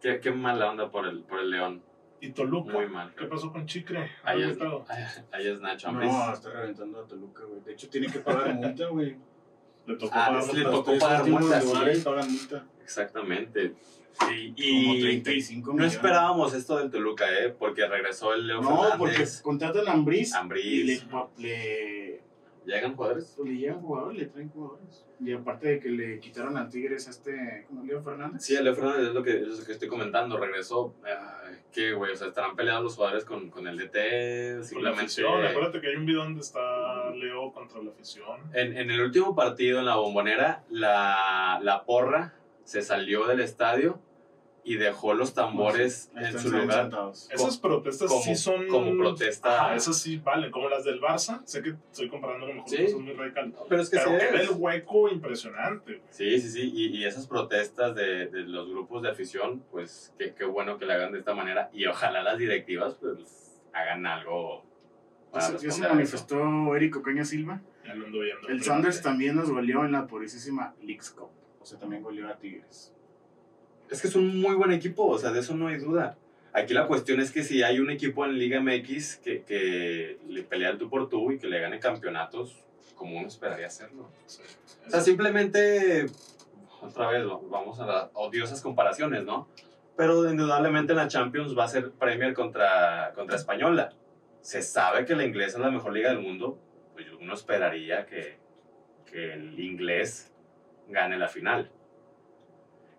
[0.00, 1.82] Qué, qué mala onda por el, por el León.
[2.22, 2.72] Y Toluca.
[2.72, 3.12] Muy mal.
[3.18, 4.08] ¿Qué pasó con Chicre?
[4.22, 4.56] Ahí es,
[5.32, 6.12] ahí, es Nacho Ambriz.
[6.12, 7.60] No, está reventando a Toluca, güey.
[7.62, 9.16] De hecho, tiene que pagar multa, güey.
[9.86, 12.48] Le tocó Ah, pagar le tocó pagar multa, sí.
[12.80, 13.74] Exactamente.
[14.30, 14.50] Y,
[14.82, 15.94] Como y- 35 no millones.
[15.94, 17.48] esperábamos esto del Toluca, ¿eh?
[17.58, 21.04] Porque regresó el Leo No, porque contratan a Ambriz y le, Ambriz.
[22.64, 23.34] Le, ¿Llegan jugadores?
[23.36, 25.04] pues, le llegan jugadores, le traen jugadores.
[25.20, 28.42] Y aparte de que le quitaron al Tigres a este, como Leo Fernández.
[28.44, 30.36] Sí, el Leo Fernández es lo que, es lo que estoy comentando.
[30.38, 30.94] Regresó.
[31.04, 32.12] Ay, ¿Qué, güey?
[32.12, 33.92] O sea, estarán peleados los jugadores con, con el DT.
[33.92, 35.00] Con la Simplemente.
[35.02, 35.44] afición.
[35.46, 38.40] Acuérdate que hay un video donde está Leo contra la afición.
[38.52, 44.00] En, en el último partido en la bombonera, la, la porra se salió del estadio
[44.64, 46.90] y dejó los tambores Ahí en su lugar.
[47.30, 48.68] Esas protestas como- sí son.
[48.68, 49.64] como protesta.
[49.66, 51.42] Ajá, esas sí valen, como las del Barça.
[51.44, 52.84] Sé que estoy comparando a lo mejor Sí.
[52.84, 53.54] cosas muy radicales.
[53.68, 55.92] Pero es que Pero el hueco impresionante.
[55.94, 56.02] güey.
[56.10, 56.70] Sí, sí, sí.
[56.74, 60.86] Y, y esas protestas de, de los grupos de afición, pues qué, qué bueno que
[60.86, 61.68] la hagan de esta manera.
[61.72, 64.64] Y ojalá las directivas, pues, hagan algo.
[65.34, 67.62] Ya se- manifestó Eric Ocaña Silva.
[67.84, 68.48] Ya lo ando viendo.
[68.48, 71.30] El Sanders también nos goleó en la purísima Leagues Cup.
[71.60, 72.92] O sea, también goleó a Tigres.
[73.92, 76.16] Es que es un muy buen equipo, o sea, de eso no hay duda.
[76.54, 80.42] Aquí la cuestión es que si hay un equipo en Liga MX que, que le
[80.42, 82.56] pelea el tú por tú y que le gane campeonatos,
[82.94, 84.08] como uno esperaría hacerlo.
[84.26, 84.42] Sí.
[84.86, 86.06] O sea, simplemente,
[86.80, 89.48] otra vez, vamos a las odiosas comparaciones, ¿no?
[89.96, 93.92] Pero indudablemente en la Champions va a ser Premier contra, contra Española.
[94.40, 96.58] Se sabe que la inglesa es la mejor liga del mundo,
[96.94, 98.38] pues uno esperaría que,
[99.10, 100.32] que el inglés
[100.88, 101.70] gane la final.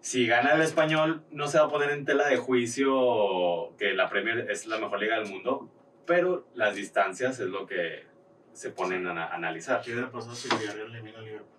[0.03, 4.09] Si gana el español, no se va a poner en tela de juicio que la
[4.09, 5.69] Premier es la mejor liga del mundo,
[6.05, 8.03] pero las distancias es lo que
[8.51, 9.81] se ponen a, a analizar.
[9.81, 11.49] ¿Qué hubiera pasado si el Villarreal elimina al Liverpool?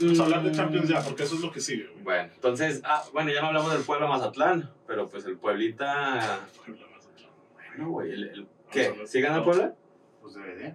[0.00, 2.02] Vamos a hablar de Champions ya, porque eso es lo que sigue, güey.
[2.02, 6.40] Bueno, entonces, ah, bueno, ya no hablamos del Puebla Mazatlán, pero pues el Pueblita.
[6.66, 7.30] Puebla, Mazatlán.
[7.54, 8.92] Bueno, güey, el, el- a ¿qué?
[9.06, 9.72] ¿Sí gana el Puebla?
[10.20, 10.74] Pues DVD.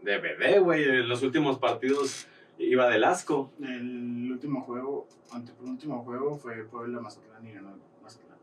[0.00, 2.26] De BD, güey, en los últimos partidos
[2.58, 3.52] iba del asco.
[3.62, 8.38] El último juego, antepenúltimo juego fue Puebla Mazatlán y ganó Mazatlán.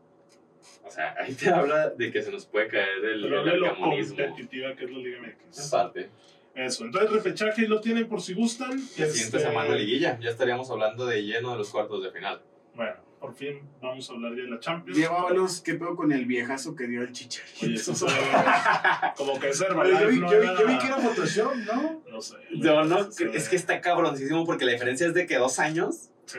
[0.84, 3.76] O sea, ahí te habla de que se nos puede caer el, Pero el lo
[3.76, 5.70] competitiva que es la Liga MX.
[5.70, 6.10] parte.
[6.54, 8.70] Eso, entonces repechaje lo tienen por si gustan.
[8.70, 10.18] La siguiente Este, semana liguilla.
[10.20, 12.40] Ya estaríamos hablando de lleno de los cuartos de final.
[12.76, 12.94] Bueno,
[13.24, 14.98] por fin vamos a hablar ya de la Champions.
[14.98, 17.64] Diego Ábalos, ¿qué pedo con el viejazo que dio el chicharito?
[17.64, 18.08] Oye, eso fue
[19.16, 21.54] como que es Herbalife, yo, vi, no yo vi- era- yo vi que era Photoshop,
[21.56, 22.02] ¿no?
[22.10, 22.36] No sé.
[22.50, 23.24] No, no, Sí.
[23.32, 26.10] es que está cabroncísimo porque la diferencia es de que dos años.
[26.26, 26.38] Sí.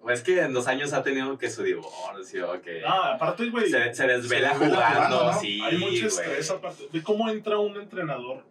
[0.00, 3.68] O es que en dos años ha tenido que su divorcio, que Ah, aparte, güey,
[3.68, 5.40] se, se desvela Se jugando, jugando, ¿no?
[5.40, 5.60] sí.
[5.62, 6.84] hay mucho estrés aparte.
[7.02, 8.44] Cómo entra un entrenador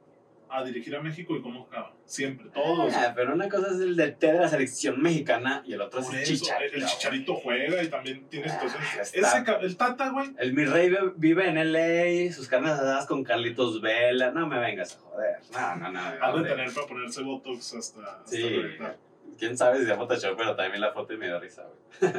[0.50, 1.94] a dirigir a México y cómo acaba.
[2.06, 2.94] Siempre, todos.
[2.96, 6.16] Ah, pero una cosa es el DT de la selección mexicana y el otro Por
[6.16, 6.76] es el eso, Chicharito.
[6.78, 9.14] el Chicharito juega y también tiene Ah, situaciones.
[9.14, 10.30] Ese, el Tata, güey.
[10.38, 14.32] El mi rey ve- vive en LA, sus carnes asadas con Carlitos Vela.
[14.32, 15.38] No me vengas a joder.
[15.52, 16.00] No, no, no.
[16.00, 18.02] Ha de tener para ponerse Botox hasta.
[18.02, 18.62] hasta Sí.
[19.38, 21.64] Quién sabe si sea Photoshop, pero también la foto y me da risa,
[22.00, 22.12] güey.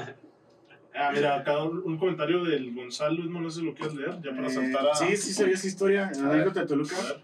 [0.95, 4.31] Ah, mira, acá un, un comentario del Gonzalo, no sé si lo quieres leer, ya
[4.33, 4.95] para Eh, saltar a.
[4.95, 6.11] Sí, sí sabía esa historia.
[6.15, 7.21] En la anécdota de Toluca, A ver.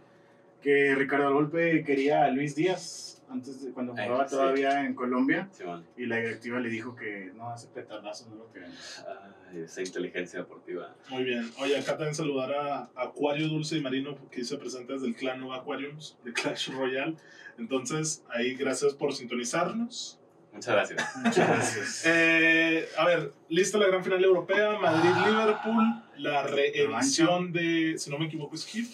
[0.65, 4.35] Que Ricardo Golpe quería a Luis Díaz antes de cuando Eh, jugaba sí.
[4.35, 5.85] todavía en Colombia Simón.
[5.97, 9.05] y la directiva le dijo que no, ese petardazo no lo queremos.
[9.53, 10.95] Ay, esa inteligencia deportiva.
[11.11, 11.51] Muy bien.
[11.59, 15.39] Oye, acá también saludar a Acuario Dulce y Marino, que dice presente desde el clan
[15.41, 17.17] Nova Aquariums de Clash Royale.
[17.59, 20.19] Entonces, ahí gracias por sintonizarnos.
[20.53, 21.17] Muchas gracias.
[21.25, 22.03] Muchas gracias.
[22.07, 25.85] Eh, a ver, lista la gran final europea, Madrid-Liverpool,
[26.19, 28.87] la reedición de, si no me equivoco, es Kiev.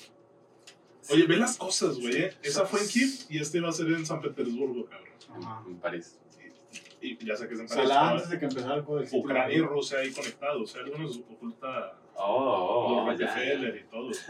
[1.11, 2.17] Oye, ve las cosas, güey.
[2.17, 2.35] eh.
[2.43, 5.45] Esa fue en Kiev y este va a ser en San Petersburgo, cabrón.
[5.47, 5.63] Ajá.
[5.67, 6.19] En París.
[7.03, 7.89] Y ya sé que es en O París.
[7.89, 9.19] sea, la pero antes de que empezara el City.
[9.19, 10.63] Ucrania y Rusia ahí conectados.
[10.63, 14.11] O sea, algunos oculta Oh, oh, los ya, Rockefeller y todo.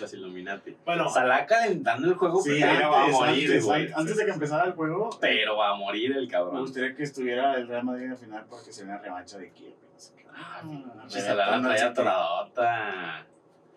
[0.00, 0.74] Los Illuminati.
[0.84, 3.92] Bueno, Salah calentando el juego, Sí, pero antes, va a morir, antes, güey.
[3.94, 6.60] antes de que empezara el juego, Pero va a morir el me cabrón.
[6.62, 9.74] gustaría que estuviera el Real Madrid en la final porque sería una revancha de Kiev.
[9.92, 10.24] no sé qué.
[10.34, 13.26] Ah, Ah, Salah la traía.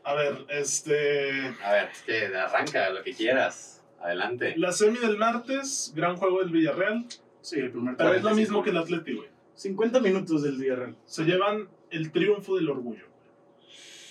[0.04, 1.54] A ver, este.
[1.64, 3.84] A ver, es que arranca lo que quieras.
[4.00, 4.56] Adelante.
[4.58, 7.06] La semi del martes, gran juego del Villarreal.
[7.42, 9.30] Sí, el primer Pero es lo 45 mismo que el Atleti, güey.
[9.56, 10.96] 50 minutos del Villarreal.
[11.06, 13.06] Se llevan el triunfo del orgullo.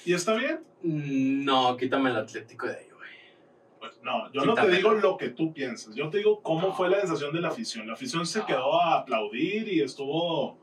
[0.05, 0.61] ¿Y está bien?
[0.83, 3.11] Mm, No, quítame el Atlético de ahí, güey.
[3.81, 5.95] Pues no, yo no te digo lo que tú piensas.
[5.97, 6.75] Yo te digo cómo No.
[6.75, 7.87] fue la sensación de la afición.
[7.89, 8.47] La afición se No.
[8.47, 10.57] quedó a aplaudir y estuvo.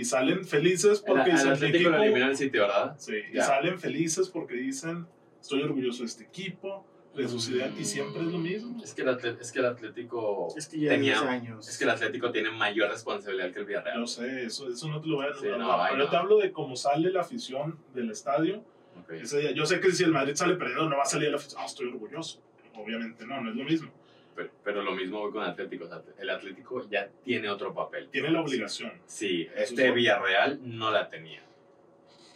[0.00, 2.04] Y salen felices El, porque el dicen, "Mi Atlético lo equipo-".
[2.04, 2.94] eliminó el City, ¿verdad?
[2.98, 5.06] Sí, y salen felices porque dicen,
[5.40, 8.80] estoy orgulloso de este equipo, de sus ideas, y siempre es lo mismo.
[8.84, 10.54] Es que el, Atl- es que el Atlético.
[10.56, 11.68] Es que ya Tenía- tenía 10 años.
[11.68, 13.98] Es que el Atlético tiene mayor responsabilidad que el Villarreal.
[14.00, 16.04] Yo sé, eso, eso no te lo voy a Sí, no, no, no, pero Yo
[16.04, 16.10] no.
[16.10, 18.62] te hablo de cómo sale la afición del estadio
[19.00, 19.12] Ok.
[19.14, 19.50] ese día.
[19.52, 21.60] Yo sé que si el Madrid sale perdiendo, no va a salir la afición.
[21.60, 22.40] Ah, estoy orgulloso.
[22.76, 23.90] Obviamente no, no es lo mismo.
[24.38, 25.86] Pero, pero lo mismo voy con Atlético.
[25.86, 28.08] o sea, el Atlético ya tiene otro papel.
[28.12, 28.92] Tiene la obligación.
[29.04, 31.42] Sí, este es- Villarreal no la tenía.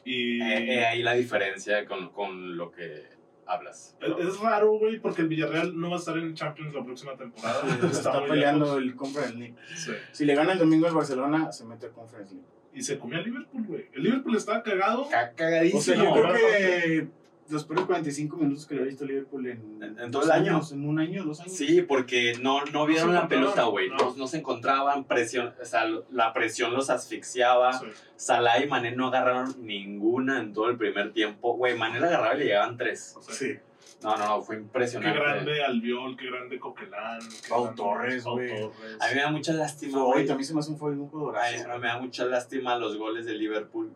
[0.05, 3.05] Y Eh, eh, ahí la diferencia con, con lo que
[3.47, 3.97] hablas.
[4.01, 7.17] es, es raro, güey, porque el Villarreal no va a estar en Champions la próxima
[7.17, 7.63] temporada.
[7.81, 8.83] Se está muy peleando lejos.
[8.83, 9.55] el Conference League.
[9.77, 9.93] Sí.
[10.11, 12.49] Si le gana el domingo al Barcelona, se mete al Conference League.
[12.75, 13.87] Y se comió a Liverpool, güey.
[13.93, 15.07] El Liverpool estaba cagado.
[15.09, 15.79] Ca- Cagadísimo.
[15.79, 17.09] O sea, yo no, creo que
[17.49, 20.73] los primeros 45 minutos que le he visto a Liverpool en, En- en dos años,
[20.73, 21.53] En un año, dos años.
[21.55, 23.89] Sí, porque no, no vieron la pelota, güey.
[23.91, 23.97] no.
[23.97, 24.15] No.
[24.17, 27.73] no se encontraban, presión, o sea, la presión los asfixiaba.
[27.75, 27.87] Sí.
[28.17, 31.57] Salah y Mané no agarraron ninguna en todo el primer tiempo.
[31.57, 33.17] Güey, Mané la agarraba y le llegaban tres.
[33.31, 33.57] Sí.
[34.03, 35.19] No, no, no, fue Qué impresionante.
[35.19, 37.21] grande Albiol, qué grande Coquelán.
[37.21, 38.51] qué Pau grande Torres, güey.
[38.53, 40.27] A mí me da mucha lástima, Hoy güey.
[40.27, 43.27] también se me hace un fue un juego Ay, me da mucha lástima los goles
[43.27, 43.93] de Liverpool.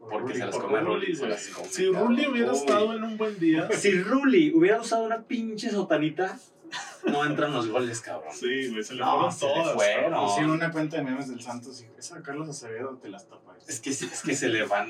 [0.00, 1.28] Porque se las Por come Rulli, Rulli.
[1.28, 1.86] Las come, Si.
[1.90, 2.58] Rulli hubiera Uy.
[2.58, 3.68] estado en un buen día.
[3.76, 6.38] Si Rulli hubiera usado una pinche sotanita,
[7.06, 8.32] no entran los goles, cabrón.
[8.34, 9.74] Sí, güey, se le No, fueron se le todas.
[9.74, 10.28] fueron.
[10.34, 13.56] Sí, una cuenta de memes del Santos y esa Carlos Acevedo te las tapa.
[13.66, 14.88] Es que, es que se le van.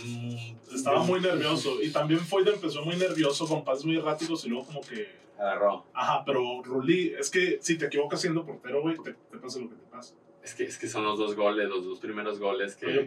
[0.73, 1.83] Estaba muy nervioso.
[1.83, 5.27] Y también Foyt empezó muy nervioso con pases muy erráticos y luego como que.
[5.39, 5.85] Agarró.
[5.95, 9.69] Ajá, pero Rulli, es que si te equivocas siendo portero, güey, te, te pasa lo
[9.69, 10.15] que te pasa.
[10.43, 13.07] Es que, es que son los dos goles, los dos primeros goles que,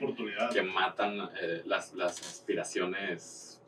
[0.54, 3.62] que matan eh, las, las aspiraciones.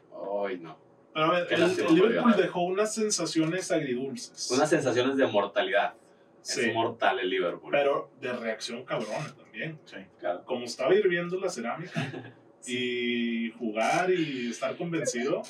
[0.45, 0.77] Ay, no.
[1.13, 4.51] Pero a ver, el, el Liverpool dejó unas sensaciones agridulces.
[4.51, 5.93] Unas sensaciones de mortalidad.
[6.41, 7.71] Sí, Es mortal el Liverpool.
[7.71, 9.79] pero de reacción cabrona también.
[10.19, 10.43] Claro.
[10.43, 12.11] Como estaba hirviendo la cerámica,
[12.67, 15.41] y jugar y estar convencido.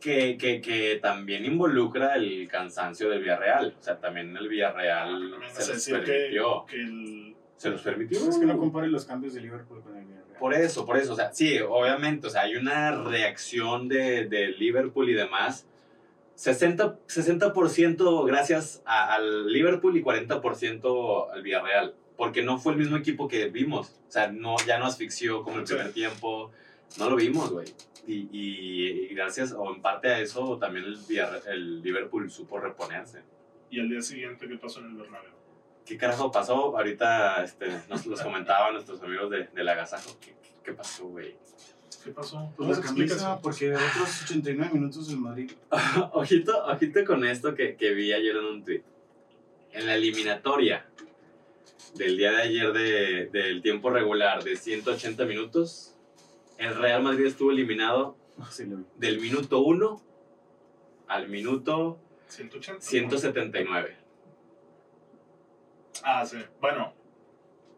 [0.00, 3.74] Que, que, que también involucra el cansancio del Villarreal.
[3.78, 6.66] O sea, también el Villarreal vas se los decir que, permitió.
[6.66, 7.36] que el...
[7.56, 8.18] Se los permitió.
[8.28, 10.38] Es que no compares los cambios de Liverpool con el Villarreal.
[10.38, 14.48] Por eso, por eso, o sea, sí, obviamente, o sea, hay una reacción de, de
[14.48, 15.66] Liverpool y demás.
[16.36, 22.96] 60%, 60% gracias a- al Liverpool y 40% al Villarreal, porque no fue el mismo
[22.96, 24.00] equipo que vimos.
[24.08, 26.50] O sea, no, ya no asfixió como el primer tiempo,
[26.98, 27.68] no lo vimos, güey.
[28.06, 30.98] Y, y- y gracias, o en parte a eso, también el,
[31.46, 33.22] el Liverpool supo reponerse.
[33.70, 35.33] Y al día siguiente, ¿qué pasó en el Bernabéu?
[35.86, 36.76] ¿Qué carajo pasó?
[36.76, 40.10] Ahorita este, nos los comentaban nuestros amigos de, del agasajo.
[40.20, 41.36] ¿Qué, qué, qué pasó, güey?
[42.02, 42.52] ¿Qué pasó?
[42.56, 45.52] Pues ¿Cómo la se explica camisa, porque otros 89 minutos del Madrid.
[46.12, 48.82] ojito, ojito con esto que, que vi ayer en un tweet.
[49.72, 50.86] En la eliminatoria
[51.94, 55.94] del día de ayer de- del tiempo regular de 180 minutos,
[56.58, 58.16] el Real Madrid estuvo eliminado
[58.50, 58.84] Sí, vi.
[58.96, 60.00] del minuto 1
[61.08, 62.80] al minuto 180.
[62.80, 63.96] 179.
[66.04, 66.36] Ah, sí.
[66.60, 66.92] Bueno,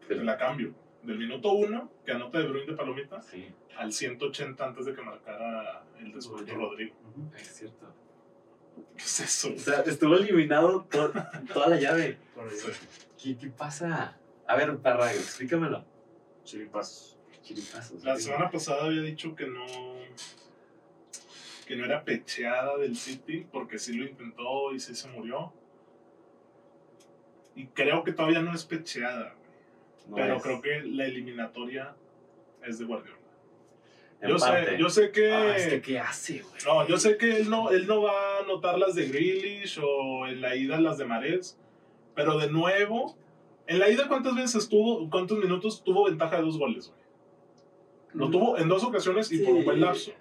[0.09, 0.73] la cambio.
[1.03, 5.01] Del minuto 1, que anota de Bruin de Palomita, Sí, al 180 antes de que
[5.01, 6.95] marcara el descuento Rodrigo.
[7.37, 7.93] Es cierto.
[8.97, 9.53] ¿Qué es eso?
[9.53, 11.13] O sea, estuvo eliminado to-
[11.53, 12.17] toda la llave.
[12.51, 12.67] Sí.
[13.21, 14.17] ¿Qué, qué pasa?
[14.47, 15.85] A ver, Parra, explícamelo.
[16.43, 17.17] Chiripazos.
[17.41, 18.03] Chiripazos.
[18.03, 19.65] La semana pasada había dicho que no
[21.65, 25.53] que no era pecheada del City porque sí lo intentó y sí se murió.
[27.57, 30.09] Y creo que todavía no es pecheada, güey.
[30.09, 30.43] No pero es.
[30.43, 31.95] creo que la eliminatoria
[32.63, 33.17] es de Guardiola.
[34.21, 36.61] En Yo sé, yo sé que, Ah, es que, ¿qué hace, güey?
[36.65, 40.27] no, yo sé que él no, él no va a anotar las de Grealish o
[40.27, 41.59] en la ida las de Mares,
[42.15, 43.17] pero de nuevo,
[43.65, 47.01] en la ida cuántas veces estuvo, cuántos minutos tuvo ventaja de dos goles, güey.
[48.13, 50.11] Lo tuvo en dos ocasiones y por un buen lapso.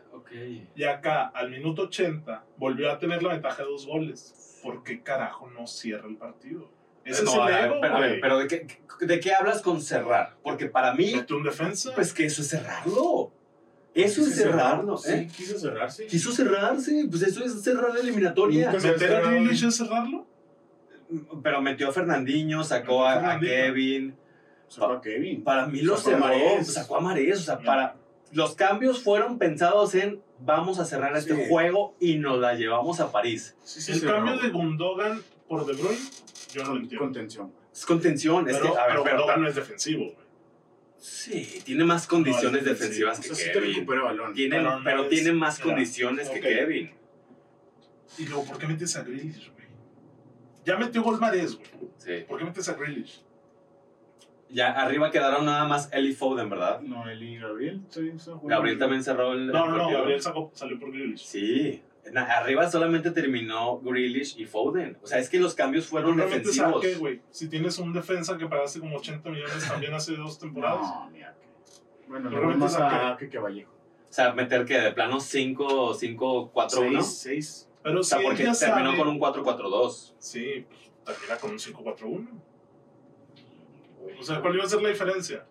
[0.74, 4.60] Y acá, al minuto 80, volvió a tener la ventaja de dos goles.
[4.62, 6.68] ¿Por qué carajo no cierra el partido?
[7.06, 8.20] No, es el a ver, ego, pero, a ver, güey.
[8.20, 8.66] pero ¿de qué,
[9.00, 10.36] ¿de qué hablas con cerrar?
[10.42, 11.92] Porque para mí, Mete un defensa.
[11.94, 13.32] pues que eso es cerrarlo.
[13.94, 15.28] Eso es cerrarlo, Sí, ¿eh?
[15.34, 16.06] quiso cerrarse.
[16.06, 18.70] Quiso cerrarse, pues eso es cerrar la eliminatoria.
[18.70, 20.26] ¿Meter a Grealish es cerrarlo?
[21.42, 23.38] Pero metió a Fernandinho, sacó a.
[23.40, 24.14] Kevin.
[24.68, 25.42] Sacó a Kevin.
[25.44, 26.28] Para mí lo cerró,
[26.64, 27.38] sacó a Marés.
[27.38, 27.94] O sea, para,
[28.32, 31.42] los cambios fueron pensados en vamos a cerrar este Sí.
[31.48, 33.56] juego y nos la llevamos a París.
[33.62, 34.50] Sí, sí, el cambio de.
[34.50, 35.98] Gundogan por De Bruyne,
[36.52, 37.04] yo no lo entiendo.
[37.04, 37.46] Contención.
[37.50, 37.58] güey.
[37.72, 40.26] Es contención, es pero, que, a ver, pero no es defensivo, güey.
[40.98, 43.86] sí, tiene más condiciones No, es defensivas O que sea, sí te Kevin.
[43.86, 44.34] balón.
[44.34, 46.90] Tiene, Pero es- tiene más condiciones que Kevin.
[48.18, 49.66] Y luego, ¿por qué metes a Grealish, güey?
[50.64, 51.68] Ya metió gol Mares, güey.
[51.98, 52.24] Sí.
[52.26, 53.22] ¿Por qué metes a Grealish?
[54.48, 56.80] Ya arriba quedaron nada más Eli Foden, ¿verdad?
[56.80, 57.82] No, y Gabriel.
[57.90, 58.12] sí.
[58.44, 59.48] Gabriel también cerró el.
[59.48, 59.90] No, el no.
[59.90, 61.24] Gabriel sacó- salió por Grealish.
[61.26, 61.82] Sí.
[62.12, 64.96] Na- Arriba solamente terminó Grealish y Foden.
[65.02, 66.82] O sea, es que los cambios fueron ¿Por qué metes a defensivos.
[66.82, 67.20] qué, güey?
[67.30, 70.80] Si tienes un defensa que pagaste como 80 millones también hace dos temporadas.
[70.82, 71.46] No, mira que.
[72.08, 73.72] Bueno, lo metes más a que que Vallejo.
[73.72, 76.88] O sea, meter que de plano 5, 5, 4, 1.
[76.88, 77.68] O Seis, seis.
[77.82, 80.14] Pero sea, si él porque ya terminó sabe- con un 4-4-2.
[80.18, 82.28] Sí, pues, termina con un 5-4-1.
[84.18, 85.44] O sea, ¿cuál iba a ser la diferencia?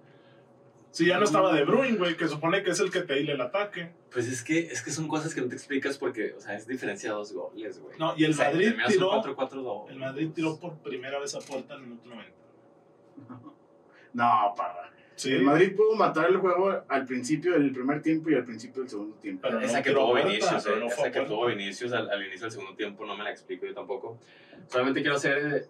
[0.96, 3.34] Si ya no estaba De Bruyne, güey, que supone que es el que te hila
[3.34, 3.92] el ataque.
[4.14, 6.66] Pues es que, es que son cosas que no te explicas porque, o sea, es
[6.66, 7.98] diferencia de dos goles, güey.
[8.00, 9.90] No, y el O sea, Madrid tiró, 4-4-2.
[9.90, 12.32] el Madrid tiró por primera vez a puerta al minuto 90.
[14.14, 14.90] No, parra.
[15.18, 18.82] Sí, El Madrid pudo matar el juego al principio del primer tiempo y al principio
[18.82, 19.42] del segundo tiempo.
[19.44, 22.44] Pero Esa no que tuvo Vinicius, eh, no esa que tuvo Vinicius al, al inicio
[22.44, 24.18] del segundo tiempo, no me la explico yo tampoco.
[24.70, 25.38] Solamente quiero hacer.
[25.54, 25.68] eh,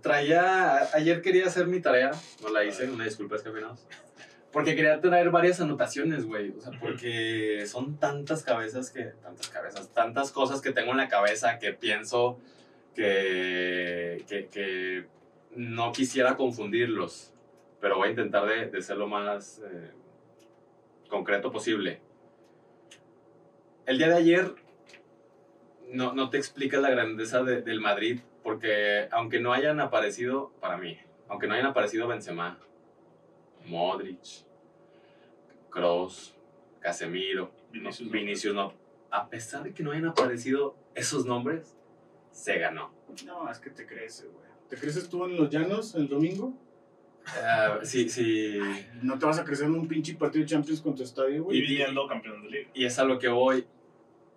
[0.00, 0.88] Traía.
[0.94, 3.84] Ayer quería hacer mi tarea, no la hice, una disculpa, escapinados.
[4.52, 6.50] Porque quería traer varias anotaciones, güey.
[6.56, 9.04] O sea, porque son tantas cabezas que.
[9.22, 12.38] Tantas cabezas, tantas cosas que tengo en la cabeza que pienso
[12.94, 14.24] que.
[14.28, 15.06] que, que
[15.54, 17.32] no quisiera confundirlos.
[17.80, 19.90] Pero voy a intentar de, de ser lo más eh,
[21.10, 22.00] concreto posible.
[23.84, 24.54] El día de ayer
[25.92, 30.76] no, no te explicas la grandeza de- del Madrid, porque aunque no hayan aparecido, para
[30.78, 32.58] mí, aunque no hayan aparecido Benzema,
[33.66, 34.20] Modric,
[35.70, 36.34] Kroos,
[36.80, 38.12] Casemiro, Vinicius no, no.
[38.12, 38.72] Vinicius no,
[39.10, 41.74] a pesar de que no hayan aparecido esos nombres,
[42.30, 42.92] se ganó.
[43.24, 44.46] No, es que te creces, güey.
[44.68, 46.52] ¿Te creces tú en los llanos el domingo?
[47.42, 48.58] Ah, sí, sí.
[49.02, 51.38] No te vas a crecer en un pinche partido de Champions con tu estadio, Y
[51.40, 51.60] güey.
[51.60, 52.70] viniendo campeón de liga.
[52.74, 53.66] Y es a lo que voy.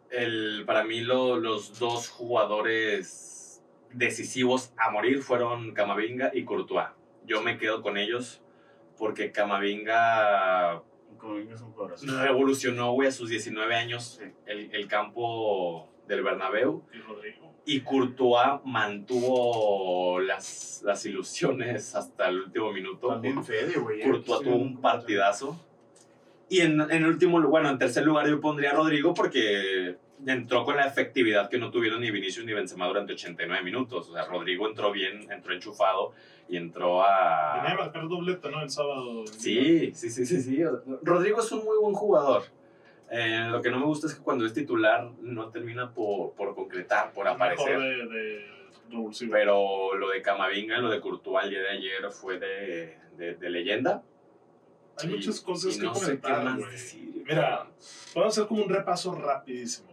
[0.09, 3.61] El, para mí lo- los dos jugadores
[3.93, 6.87] decisivos a morir fueron Camavinga y Courtois.
[7.25, 8.41] Yo me quedo con ellos
[8.99, 10.83] porque Camavinga
[12.21, 16.83] revolucionó, güey, a sus 19 años el, el campo del Bernabéu.
[16.93, 17.55] Y Rodrigo.
[17.65, 23.07] Y Courtois mantuvo las, las ilusiones hasta el último minuto.
[23.09, 24.01] También Fede, güey.
[24.01, 25.57] Courtois tuvo un partidazo.
[26.49, 30.65] Y en, en último, lu- bueno, en tercer lugar yo pondría a Rodrigo porque entró
[30.65, 34.09] con la efectividad que no tuvieron ni Vinicius ni Benzema durante 89 minutos.
[34.09, 36.11] O sea, Rodrigo entró bien, entró enchufado
[36.49, 37.75] y entró Venía a a...
[37.77, 38.61] marcar doblete, ¿no?
[38.63, 39.25] El sábado.
[39.27, 40.63] Sí, sí, sí, sí, sí.
[41.03, 42.43] Rodrigo es un muy buen jugador.
[43.11, 46.53] Eh, lo que no me gusta es que cuando es titular no termina por, por
[46.55, 47.79] concretar, por aparecer.
[47.79, 48.45] de, de.
[49.29, 53.49] Pero lo de Camavinga, lo de Courtois el día de ayer fue de, de, de
[53.51, 54.03] leyenda.
[55.01, 57.23] Hay muchas cosas que no comentar, güey.
[57.25, 57.67] Mira,
[58.15, 59.89] Vamos a hacer como un repaso rapidísimo.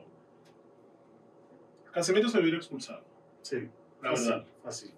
[1.92, 3.02] Casemiro se hubiera expulsado,
[3.42, 3.68] Sí,
[4.02, 4.46] la fácil, verdad.
[4.62, 4.90] fácil.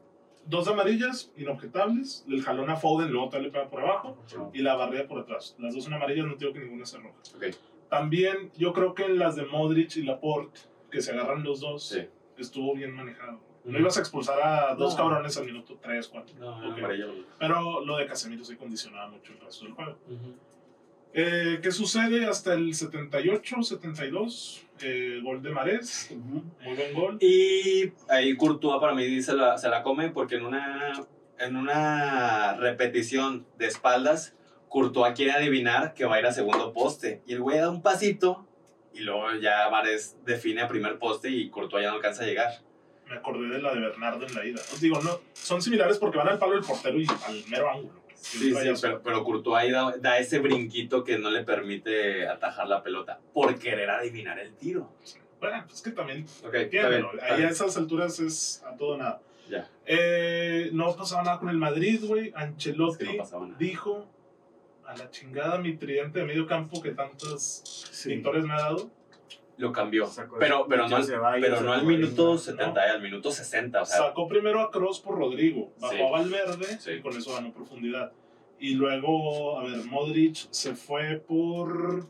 [0.47, 2.25] Dos amarillas, inobjetables.
[2.29, 4.17] El jalón a Foden, luego tal pega por abajo.
[4.55, 5.55] Y la barrida por atrás.
[5.59, 7.19] Las dos son amarillas, no tengo que ninguna sea roja.
[7.37, 7.45] Ok.
[7.91, 11.87] También yo creo que en las de Modric y Laporte, que se agarran los dos,
[11.89, 12.09] Sí.
[12.39, 13.41] estuvo bien manejado.
[13.73, 14.97] No ibas a expulsar a dos No.
[14.97, 16.37] cabrones al minuto 3, 4.
[16.39, 16.79] No, no, Ok.
[16.79, 17.13] amarillo.
[17.39, 19.99] Pero lo de Casemiro sí condicionaba mucho el resto del juego.
[20.09, 20.35] Ujú.
[21.15, 24.65] Eh, ¿Qué sucede hasta el 78, 72?
[24.81, 26.43] Eh, gol de Marés, Ujú.
[26.65, 27.19] muy buen gol.
[27.21, 30.93] Y ahí Courtois para mí se la, se la come porque en una,
[31.39, 34.35] en una repetición de espaldas,
[34.69, 37.23] Courtois quiere adivinar que va a ir a segundo poste.
[37.27, 38.47] Y el güey da un pasito
[38.95, 42.51] y luego ya Mares define a primer poste y Courtois ya no alcanza a llegar.
[43.09, 44.61] Me acordé de la de Bernardo en la ida.
[44.73, 47.99] Os digo, no, son similares porque van al palo del portero y al mero ángulo.
[48.15, 52.83] Sí, sí, pero, pero Courtois da, da ese brinquito que no le permite atajar la
[52.83, 54.93] pelota por querer adivinar el tiro.
[55.41, 56.65] Bueno, pues que también, Ok, está bien.
[56.65, 59.21] entiéndelo, está ahí a esas alturas es a todo nada.
[59.49, 62.29] Ya, Eh, no pasaba nada con el Madrid, güey.
[62.29, 64.07] es Ancelotti que no dijo
[64.85, 68.11] a la chingada mi tridente de medio campo que tantas Sí.
[68.17, 68.91] victorias me ha dado.
[69.59, 70.07] Lo cambió.
[70.07, 72.39] Sacó Pero, pero, no, pero no al minuto ¿no?
[72.39, 73.83] 70, al minuto 60.
[73.83, 76.01] O sea, Sacó primero a Cross por Rodrigo, bajó Sí.
[76.01, 76.93] a Valverde Sí.
[76.93, 78.13] y con eso ganó profundidad.
[78.61, 82.07] Y luego, a ver, Modric se fue por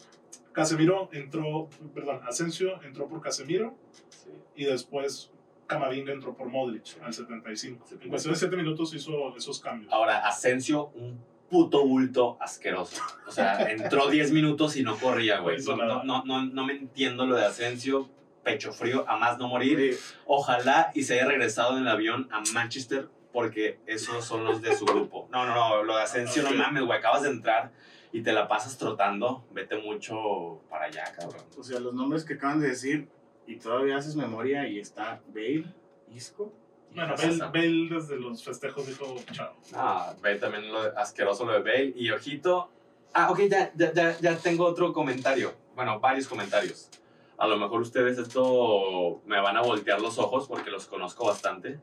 [0.52, 3.74] Casemiro, entró, perdón, Asensio entró por Casemiro
[4.08, 4.30] sí.
[4.56, 5.30] y después
[5.66, 7.84] Camavinga entró por Modric al 75.
[8.00, 9.92] En cuestión de 7 minutos hizo esos cambios.
[9.92, 13.02] Ahora, Asensio, un puto bulto asqueroso.
[13.26, 15.62] O sea, entró 10 minutos y no corría, güey.
[15.64, 18.08] No No, no, no, me entiendo lo de Asensio.
[18.42, 19.98] Pecho frío, a más no morir.
[20.26, 24.74] Ojalá y se haya regresado en el avión a Manchester porque esos son los de
[24.74, 25.28] su grupo.
[25.30, 26.98] No, no, no, lo de Asensio, no mames, güey.
[26.98, 27.72] Acabas de entrar
[28.10, 29.44] y te la pasas trotando.
[29.50, 31.44] Vete mucho para allá, cabrón.
[31.58, 33.08] O sea, los nombres que acaban de decir
[33.46, 35.66] y todavía haces memoria y está Bale,
[36.14, 36.52] Isco.
[36.94, 37.14] Bueno.
[37.16, 39.54] Bale, Bale desde los festejos dijo chao.
[39.74, 41.92] Ah, ve también lo de- asqueroso lo de Bale.
[41.96, 42.70] Y ojito.
[43.14, 45.52] Ah, ok, ya, ya, ya, ya tengo otro comentario.
[45.74, 46.88] Bueno, varios comentarios.
[47.36, 51.78] A lo mejor ustedes esto me van a voltear los ojos porque los conozco bastante.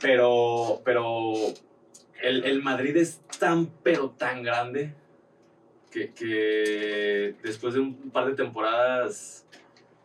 [0.00, 1.32] Pero, pero
[2.22, 4.94] el, el Madrid es tan, pero tan grande
[5.90, 9.46] que, que después de un par de temporadas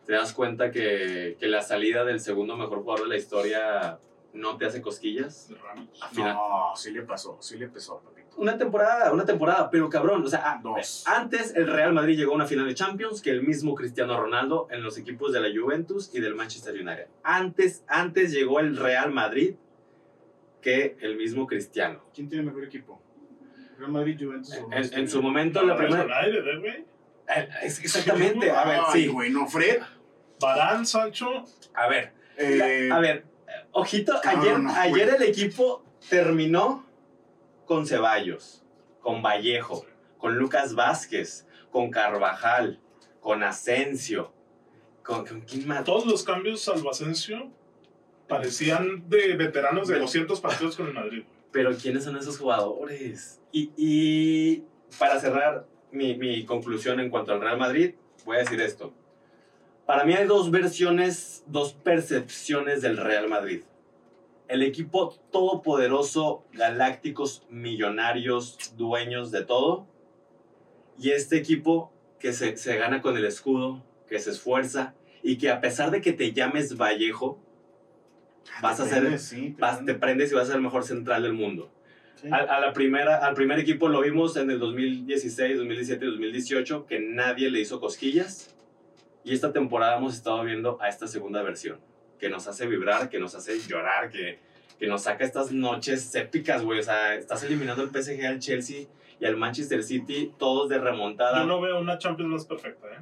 [0.06, 3.98] te das cuenta que, que la salida del segundo mejor jugador de la historia
[4.32, 5.48] no te hace cosquillas.
[6.02, 8.36] Al final, No, sí le pasó, sí le pesó, papito.
[8.36, 11.04] una temporada, una temporada, pero cabrón, o sea, a- Dos.
[11.06, 14.68] antes el Real Madrid llegó a una final de Champions que el mismo Cristiano Ronaldo
[14.70, 17.06] en los equipos de la Juventus y del Manchester United.
[17.22, 19.54] Antes, antes llegó el Real Madrid
[20.60, 22.02] que el mismo Cristiano.
[22.14, 23.00] ¿Quién tiene mejor equipo?
[23.78, 24.52] Real Madrid, Juventus.
[24.54, 26.26] o En, en su momento, No, la primera...
[26.26, 26.84] ¿eh?
[27.28, 29.08] Eh, es- Exactamente, a ver, Ay, sí.
[29.08, 29.80] güey, no, Fred.
[30.40, 31.44] Barán, Sancho,
[31.74, 33.24] A ver, Eh, a ver,
[33.72, 36.84] ojito, cabrón, ayer, no ayer el equipo terminó
[37.64, 38.62] con Ceballos,
[39.00, 39.86] con Vallejo,
[40.18, 42.78] con Lucas Vázquez, con Carvajal,
[43.20, 44.32] con Asensio,
[45.02, 45.84] con, ¿con quién más?
[45.84, 47.50] todos los cambios salvo Asensio
[48.28, 51.24] parecían de veteranos de 200 partidos con el Madrid.
[51.52, 53.40] Pero ¿quiénes son esos jugadores?
[53.52, 54.64] Y, y
[54.98, 57.94] para cerrar mi, mi conclusión en cuanto al Real Madrid,
[58.24, 58.92] voy a decir esto.
[59.86, 63.62] Para mí hay dos versiones, dos percepciones del Real Madrid.
[64.48, 69.86] El equipo todopoderoso, galácticos, millonarios, dueños de todo.
[70.98, 75.50] Y este equipo que se, se gana con el escudo, que se esfuerza y que
[75.50, 77.38] a pesar de que te llames Vallejo,
[78.62, 79.98] vas a te ser- prendes, sí, te vas- te prendes.
[80.00, 81.70] prendes y vas a ser el mejor central del mundo.
[82.20, 82.28] Sí.
[82.32, 86.86] A, a la primera, al primer equipo lo vimos en el 2016, 2017 y 2018,
[86.86, 88.55] que nadie le hizo cosquillas.
[89.26, 91.80] Y esta temporada hemos estado viendo a esta segunda versión,
[92.20, 94.38] que nos hace vibrar, que nos hace llorar, que,
[94.78, 96.78] que nos saca estas noches épicas, güey.
[96.78, 98.86] O sea, estás eliminando al PSG, al Chelsea
[99.18, 101.40] y al Manchester City, todos de remontada.
[101.40, 103.00] Yo no veo una Champions más perfecta, ¿eh?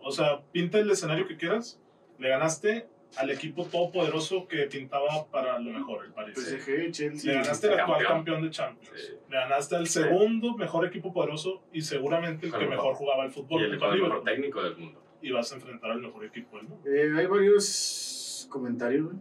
[0.00, 1.78] O sea, pinta el escenario que quieras.
[2.18, 6.38] Le ganaste al equipo todopoderoso que pintaba para lo mejor, el Paris.
[6.38, 7.32] PSG, Chelsea.
[7.34, 8.42] Le ganaste al actual Campeón.
[8.42, 8.98] de Champions.
[8.98, 9.12] Sí.
[9.28, 13.30] Le ganaste al segundo mejor equipo poderoso y seguramente el que el mejor jugaba el
[13.30, 13.60] fútbol.
[13.60, 15.02] y el, el mejor técnico del mundo.
[15.22, 16.88] Y vas a enfrentar al mejor equipo del mundo.
[16.88, 19.16] Eh, hay varios comentarios, güey.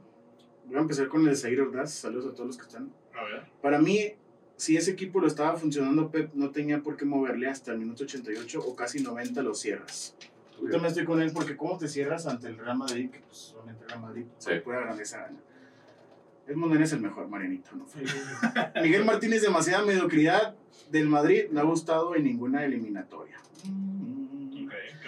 [0.65, 1.93] Voy a empezar con el de Zaire Ordaz.
[1.93, 2.91] Saludos a todos los que están.
[3.13, 3.43] A ver.
[3.61, 4.13] Para mí,
[4.57, 8.03] si ese equipo lo estaba funcionando, Pep no tenía por qué moverle hasta el minuto
[8.03, 10.15] 88 o casi 90 lo cierras.
[10.57, 13.09] Yo también estoy con él porque ¿cómo te cierras ante el Real Madrid?
[13.09, 14.51] Que pues solamente el Real Madrid Sí.
[14.63, 15.37] pura grandeza gana.
[16.47, 17.71] Edmond es el mejor, Marianito.
[17.75, 17.85] ¿no?
[18.81, 20.55] Miguel Martínez, demasiada mediocridad
[20.91, 23.37] del Madrid, no ha gustado en ninguna eliminatoria.
[23.63, 23.69] ¿qué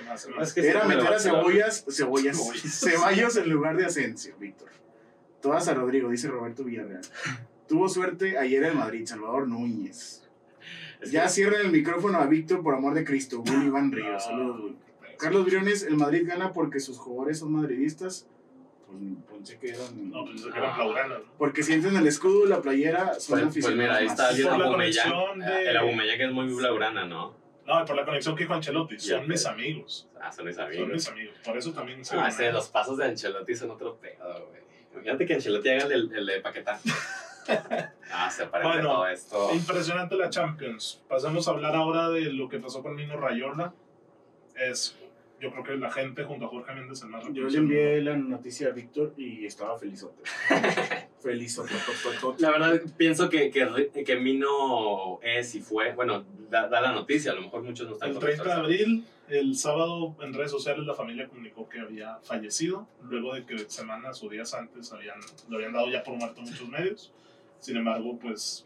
[0.07, 0.25] más?
[0.25, 0.53] ¿Qué Es más?
[0.53, 2.61] que Era meter a cebollas, cebollas, Cebollas.
[2.79, 4.69] Ceballos en lugar de Asensio, Víctor.
[5.41, 7.01] Todas a Rodrigo, dice Roberto Villarreal.
[7.67, 10.23] Tuvo suerte ayer el Madrid, Salvador Núñez.
[11.01, 13.41] Es Ya que- cierren el micrófono a Víctor por amor de Cristo.
[13.41, 14.75] Will Iván Ríos, saludos, Will.
[15.19, 18.27] Carlos Briones, el Madrid gana porque sus jugadores son madridistas.
[18.87, 18.99] Pues
[19.29, 20.09] pensé que eran.
[20.11, 21.25] No, pues que eran blaugranas, ¿no?
[21.37, 24.35] Porque sienten el escudo, la playera, son Pues, pues mira, ahí aficionados está más.
[24.37, 25.11] bien Por la Aubameyang.
[25.11, 27.35] conexión de- El Aubameyang que es muy blaugrana, ¿no?
[27.67, 28.97] No, por la conexión que dijo Ancelotti.
[28.97, 30.09] Son mis pero- amigos.
[30.19, 31.07] Ah, son mis Son mis amigos.
[31.09, 31.35] amigos.
[31.43, 34.61] Por eso también se Ah, ese, los pasos de Ancelotti son otro pedo, güey.
[34.93, 36.79] Imagínate que Ancelotti haga el, el de Paquetá.
[38.11, 39.53] ah, se parece Bueno, todo esto.
[39.53, 41.03] Impresionante la Champions.
[41.07, 43.73] Pasemos a hablar ahora de lo que pasó con Mino Rayola.
[44.55, 44.97] Es,
[45.39, 48.15] yo creo que la gente junto a Jorge Méndez el más Yo le envié la
[48.15, 50.23] noticia a Víctor y estaba felizote.
[51.19, 51.73] felizote.
[52.39, 55.93] La verdad, pienso que, que, que Mino es y fue.
[55.93, 59.05] Bueno, da, da la noticia, a lo mejor muchos no están El 30 de abril,
[59.29, 64.23] el sábado en redes sociales la familia comunicó que había fallecido, luego de que semanas
[64.23, 67.11] o días antes habían, lo habían dado ya por muerto en muchos medios.
[67.59, 68.65] Sin embargo, pues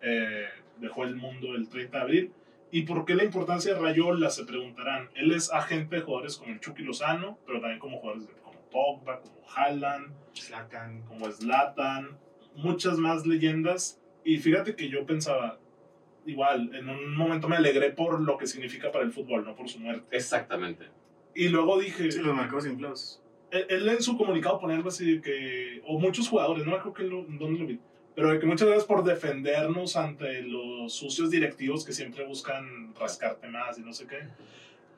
[0.00, 0.46] eh,
[0.78, 2.32] dejó el mundo el 30 de abril.
[2.70, 4.28] ¿Y por qué la importancia de Rayola?
[4.30, 5.08] Se preguntarán.
[5.14, 8.37] Él es agente de jugadores como el Chucky Lozano, pero también como jugadores de- como
[8.70, 11.02] Pogba, como Haaland, Zlatan.
[11.02, 12.18] como Zlatan,
[12.54, 14.00] muchas más leyendas.
[14.24, 15.58] Y fíjate que yo pensaba,
[16.26, 19.68] igual, en un momento me alegré por lo que significa para el fútbol, no por
[19.68, 20.16] su muerte.
[20.16, 20.86] Exactamente.
[21.34, 23.22] Y luego dije, Sí, los marcados inflados.
[23.50, 26.78] él, él en su comunicado ponía algo así de que, o muchos jugadores, no me
[26.78, 27.78] acuerdo que lo, dónde lo vi,
[28.14, 33.46] pero de que muchas veces por defendernos ante los sucios directivos que siempre buscan rascarte
[33.48, 34.18] más y no sé qué.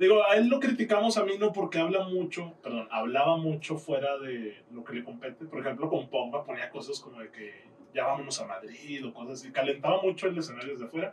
[0.00, 4.16] Digo, a él lo criticamos a mí no porque habla mucho, perdón, hablaba mucho fuera
[4.16, 5.44] de lo que le compete.
[5.44, 7.52] Por ejemplo, con Pogba ponía cosas como de que
[7.94, 9.52] ya vámonos a Madrid o cosas así.
[9.52, 11.12] Calentaba mucho el escenario desde afuera.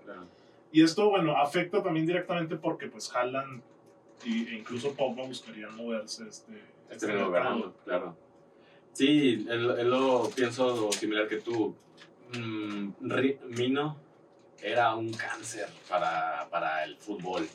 [0.71, 3.61] Y esto, bueno, afecta también directamente porque pues Haaland
[4.23, 6.53] y- e incluso Pogba buscarían moverse este,
[6.89, 8.15] Este verano, claro.
[8.93, 11.75] Sí, él, él lo pienso similar que tú.
[12.33, 12.91] Mm,
[13.49, 13.97] Mino
[14.63, 17.45] era un cáncer para, para el fútbol.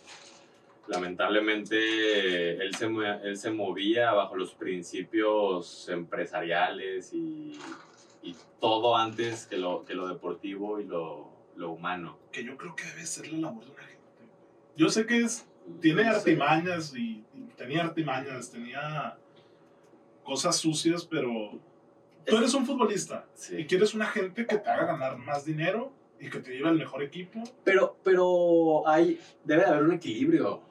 [0.89, 2.87] Lamentablemente, él se,
[3.25, 7.59] él se movía bajo los principios empresariales y,
[8.23, 12.19] y todo antes que lo, que lo deportivo y lo, lo humano.
[12.33, 14.03] que yo creo que debe ser la labor de una gente.
[14.77, 15.47] Yo sé que es,
[15.81, 16.17] tiene No sé.
[16.19, 19.17] artimañas y, y tenía artimañas, tenía
[20.25, 21.59] cosas sucias, pero
[22.27, 23.67] tú eres un futbolista y Sí.
[23.67, 27.03] quieres una gente que te haga ganar más dinero y que te lleve al mejor
[27.03, 27.43] equipo.
[27.65, 30.63] Pero, pero hay, debe de haber un equilibrio.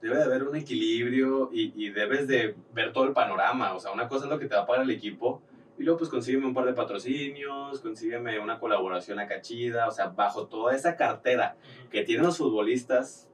[0.00, 3.74] Debe de haber un equilibrio y, y debes de ver todo el panorama.
[3.74, 5.42] O sea, una cosa es lo que te va a pagar el equipo
[5.78, 9.88] y luego pues consígueme un par de patrocinios, consígueme una colaboración acá chida.
[9.88, 11.56] O sea, bajo toda esa cartera
[11.90, 13.28] que tienen los futbolistas,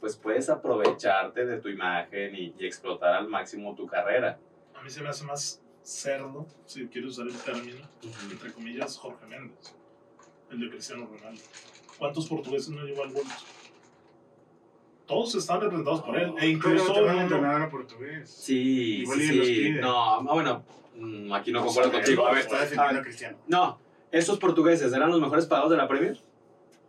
[0.00, 4.38] pues puedes aprovecharte de tu imagen y, y explotar al máximo tu carrera.
[4.74, 7.86] A mí se me hace más cerdo, si quieres usar el término,
[8.30, 9.74] entre comillas, Jorge Méndez,
[10.50, 11.42] el de Cristiano Ronaldo.
[11.98, 13.44] ¿Cuántos portugueses no llevó al Wolves?
[15.10, 18.30] Todos están representados por él, e incluso Incluso te van a entrenar a portugués.
[18.30, 19.70] Sí, Igual sí, sí.
[19.72, 20.62] No, ah, bueno,
[20.96, 22.24] mm, aquí no concuerdo contigo.
[22.26, 23.36] A ver, está defendiendo a Cristiano.
[23.48, 23.78] no,
[24.12, 26.16] ¿estos portugueses eran los mejores pagados de la Premier?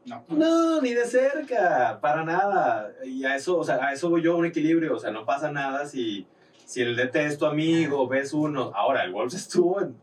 [0.06, 0.24] No.
[0.30, 2.94] No, ni de cerca, para nada.
[3.04, 4.96] Y a eso, o sea, a eso voy yo, un equilibrio.
[4.96, 6.28] O sea, no pasa nada si,
[6.66, 8.72] si el DT es tu amigo, ves uno.
[8.76, 9.96] Ahora, el Wolves estuvo, en-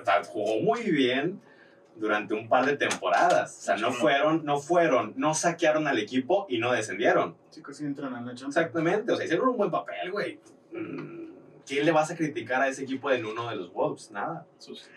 [0.00, 1.40] o sea, jugó muy bien
[1.96, 3.56] durante un par de temporadas.
[3.58, 7.36] O sea, no fueron, no fueron, no saquearon al equipo y no descendieron.
[7.50, 8.56] Chicos, sí entran a la Champions.
[8.56, 10.40] Exactamente, o sea, hicieron un buen papel, güey.
[10.72, 11.32] Mm,
[11.66, 14.10] ¿Qué le vas a criticar a ese equipo de uno de los Wolves?
[14.10, 14.88] Nada, sus-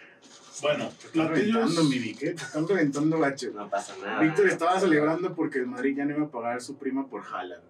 [0.61, 2.29] Bueno, están reventando, mi Vic, ¿eh?
[2.31, 3.51] Están reventando, gacho.
[3.53, 4.19] no pasa nada.
[4.21, 7.61] Víctor estaba celebrando porque el Madrid ya no iba a pagar su prima por Haaland.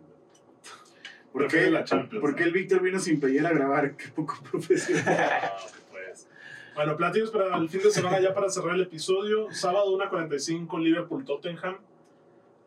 [1.34, 3.96] ¿Por qué, la ¿Por qué el Víctor vino sin playera a grabar?
[3.98, 5.52] Qué poco profesional.
[6.76, 9.48] Bueno, platillos para el fin de semana ya para cerrar el episodio.
[9.52, 11.78] Sábado 1.45 Liverpool-Tottenham.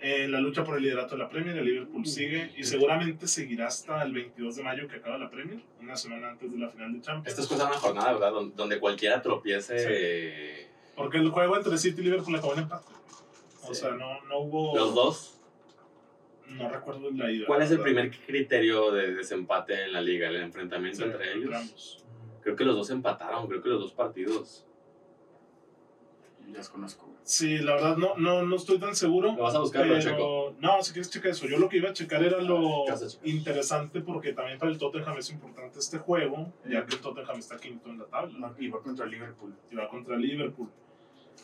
[0.00, 3.66] En la lucha por el liderato de la Premier, el Liverpool sigue y seguramente seguirá
[3.66, 6.92] hasta el 22 de mayo que acaba la Premier, una semana antes de la final
[6.92, 7.26] de Champions.
[7.26, 8.30] Esta es cosa de una jornada, ¿verdad?
[8.32, 9.76] Don- Donde cualquiera tropiece.
[9.76, 10.66] Sí.
[10.96, 12.92] Porque el juego entre City y Liverpool acabó en empate.
[13.64, 13.80] O Sí.
[13.80, 14.76] sea, no, no hubo...
[14.76, 15.40] Los dos.
[16.46, 17.46] No recuerdo la ida.
[17.48, 20.28] ¿Cuál es el primer criterio de desempate en la liga?
[20.28, 21.52] ¿El enfrentamiento Sí, entre ellos?
[21.54, 22.04] ambos.
[22.48, 24.64] Creo que los dos empataron, creo que los dos partidos.
[26.50, 27.06] Ya los conozco.
[27.22, 29.34] Sí, la verdad no, no, no estoy tan seguro.
[29.36, 30.16] ¿Lo vas a buscar, lo checo?
[30.16, 31.46] Pero, no, si quieres checar eso.
[31.46, 33.28] Yo lo que iba a checar era lo ¿qué vas a checar?
[33.28, 37.58] interesante porque también para el Tottenham es importante este juego, ya que el Tottenham está
[37.58, 39.54] quinto en la tabla No, y va contra Liverpool.
[39.70, 40.70] y va contra Liverpool.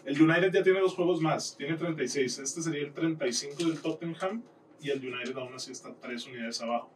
[0.07, 2.39] El United ya tiene dos juegos más, tiene 36.
[2.39, 4.43] Este sería el 35 del Tottenham
[4.81, 6.91] y el United aún así está tres unidades abajo.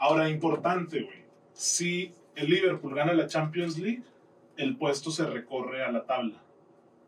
[0.00, 1.22] Ahora, importante, güey.
[1.52, 4.02] Si el Liverpool gana la Champions League,
[4.56, 6.42] el puesto se recorre a la tabla.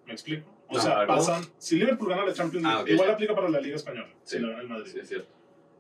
[0.07, 0.51] ¿Me explico?
[0.69, 1.15] O No, sea, ¿algo?
[1.15, 1.43] pasan.
[1.59, 3.15] Si Liverpool gana la Champions League, Ah, ok, igual ya.
[3.15, 4.37] aplica para la Liga Española, Sí.
[4.37, 4.91] si la gana el Madrid.
[4.93, 5.29] Sí, es cierto.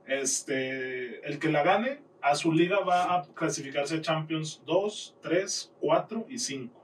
[0.06, 5.72] Este, el que la gane, a su liga va a clasificarse a Champions 2, 3,
[5.80, 6.82] 4 y 5.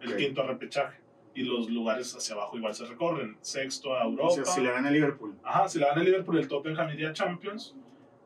[0.00, 1.00] El quinto a repechaje.
[1.34, 3.38] Y los lugares hacia abajo igual se recorren.
[3.40, 4.28] Sexto a Europa.
[4.28, 5.34] O sea, si le gana Liverpool.
[5.42, 7.74] Ajá, si la gana el Liverpool, el Tottenham iría a Champions,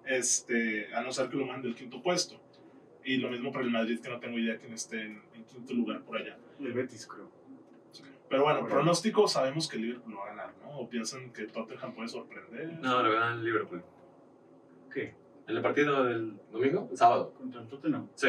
[0.07, 2.41] este, a no ser que lo mande el quinto puesto.
[3.07, 5.73] Y lo mismo para el Madrid, que no tengo idea quién esté en, en quinto
[5.75, 6.37] lugar por allá.
[6.59, 7.31] El Betis, creo.
[8.29, 8.75] Pero bueno, Bueno.
[8.75, 10.79] pronóstico, sabemos que el Liverpool lo va a ganar, ¿no?
[10.81, 12.73] O piensan que Tottenham puede sorprender.
[12.81, 13.85] No, lo ganan Liverpool.
[14.93, 15.15] ¿Qué?
[15.47, 16.91] ¿En el partido del domingo?
[16.95, 17.33] Sábado.
[17.39, 18.09] Contra el Tottenham.
[18.17, 18.29] Sí,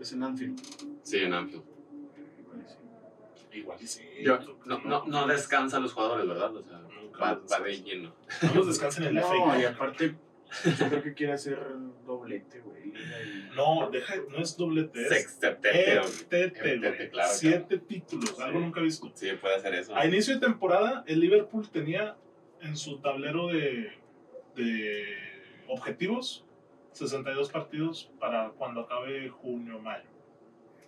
[0.00, 0.58] Es en Anfield.
[1.02, 1.64] sí, en Anfield.
[2.40, 3.58] Igual y sí.
[3.58, 4.02] Igual y sí.
[4.22, 6.56] Yo, no, no, no descansan los jugadores, ¿verdad?
[6.56, 6.78] O sea,
[7.20, 7.84] va, va de descansan.
[7.84, 8.14] lleno.
[8.42, 10.14] No los descansen en la No, y aparte,
[10.64, 11.58] yo creo que quiere hacer
[12.06, 12.92] doblete, güey.
[13.54, 16.00] No, deja, no es doblete, es Sextete.
[16.00, 17.10] güey.
[17.10, 18.42] claro, Siete títulos, Sí.
[18.42, 19.10] algo nunca visto.
[19.14, 19.94] Sí, puede hacer eso.
[19.94, 22.16] A inicio de temporada, el Liverpool tenía
[22.60, 23.92] en su tablero de,
[24.56, 25.04] de
[25.68, 26.44] objetivos
[26.92, 30.08] 62 partidos para cuando acabe junio o mayo.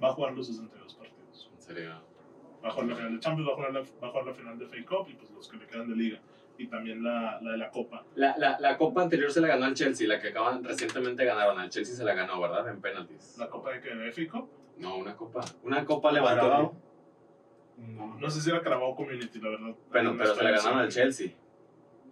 [0.03, 1.51] Va a jugar los 62 partidos.
[1.55, 2.03] En serio.
[2.65, 4.35] Va a jugar la final de Champions, va a jugar la, va a jugar la
[4.35, 6.21] final de FA Cup y pues los que le quedan de liga.
[6.61, 8.05] Y también la, la de la Copa.
[8.17, 11.59] La, la, la copa anterior se la ganó al Chelsea, la que acaban recientemente ganaron.
[11.59, 12.69] Al Chelsea se la ganó, ¿verdad?
[12.69, 13.37] En penaltis.
[13.39, 13.95] ¿La Copa de qué?
[13.95, 14.47] ¿De Cup?
[14.77, 15.41] No, una copa.
[15.63, 16.75] Una copa levantó.
[17.79, 19.75] No, no sé si era Carabao Community, la verdad.
[19.91, 20.89] Pero, No pero se la ganaron al.
[20.91, 21.29] Chelsea.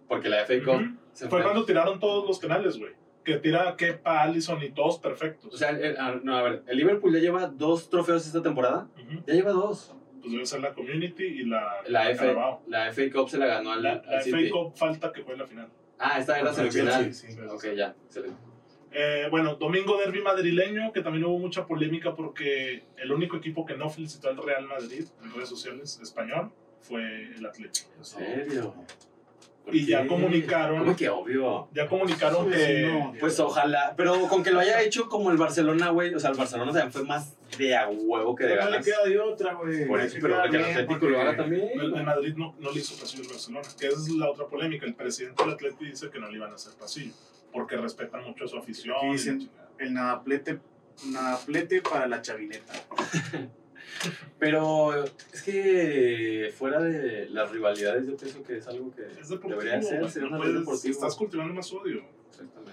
[0.07, 1.43] Porque la FA Cup se Fue fue.
[1.43, 2.93] cuando tiraron todos los penales, güey.
[3.23, 5.53] Que tira Kepa, Allison y todos perfectos.
[5.53, 8.87] O sea, el, el- no, a ver, el Liverpool ya lleva dos trofeos esta temporada.
[9.27, 9.95] Ya lleva dos.
[10.19, 12.35] Pues debe ser la Community y la, La, F,
[12.67, 14.47] la FA Cup se la ganó al, La, al la City.
[14.49, 15.67] FA Cup falta que juegue la final.
[15.97, 17.03] Ah, esta era Contra el semifinal.
[17.05, 17.37] Chelsea, sí.
[17.49, 18.37] Ok, ya, excelente.
[18.91, 23.75] Eh, bueno, domingo derby madrileño, que también hubo mucha polémica porque el único equipo que
[23.77, 26.51] no felicitó al Real Madrid en redes sociales español
[26.81, 27.01] fue
[27.35, 27.89] el Atlético.
[27.97, 28.73] ¿En serio?
[29.63, 30.07] ¿Por Y ya qué?
[30.07, 31.67] comunicaron- ¿Cómo que obvio?
[31.73, 32.87] Ya comunicaron Pues, que...
[32.87, 33.13] no.
[33.19, 36.13] Pues ojalá, pero con que lo haya hecho como el Barcelona, güey.
[36.15, 38.85] O sea, el Barcelona también fue más de a huevo que de No le ganas.
[38.85, 39.85] queda de otra, güey.
[39.87, 41.69] Por eso, pero que el Atlético lo haga también.
[41.79, 44.85] El, Madrid no, no le hizo pasillo al Barcelona, que esa es la otra polémica.
[44.85, 47.13] El presidente del Atlético dice que no le iban a hacer pasillo,
[47.51, 48.95] porque respetan mucho a su afición.
[49.03, 49.49] Y dicen-.
[49.77, 50.59] El nadaplete,
[51.11, 52.73] nadaplete para la chavineta.
[54.39, 59.59] Pero es que fuera de las rivalidades, yo pienso que es algo que Es deportivo.
[59.59, 60.93] debería ser, ser no una puedes- deportivo.
[60.93, 62.03] Estás cultivando más odio.
[62.29, 62.71] Exactamente.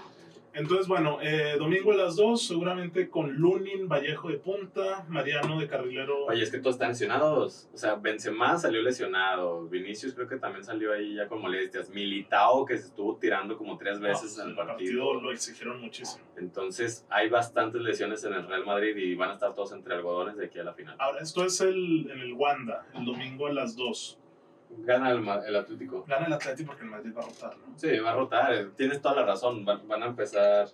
[0.56, 5.68] Entonces, bueno, eh, domingo a las 2, seguramente con Lunin, Vallejo de punta, Mariano de
[5.68, 6.24] carrilero.
[6.24, 7.68] Oye, es que todos están lesionados.
[7.74, 9.68] O sea, Benzema salió lesionado.
[9.68, 11.90] Vinicius creo que también salió ahí ya con molestias.
[11.90, 15.20] Militao que se estuvo tirando como tres No, veces en el partido.
[15.20, 16.24] lo exigieron muchísimo.
[16.38, 20.36] Entonces hay bastantes lesiones en el Real Madrid y van a estar todos entre algodones
[20.38, 20.96] de aquí a la final.
[20.98, 24.18] Ahora, esto es el, en el Wanda, el domingo a las 2.
[24.70, 26.04] Gana el, el Atlético.
[26.06, 27.78] Gana el Atlético porque el Madrid va a rotar, ¿no?
[27.78, 28.54] Sí, va a rotar.
[28.54, 29.64] eh, Tienes toda la razón.
[29.64, 30.68] Van, van a empezar.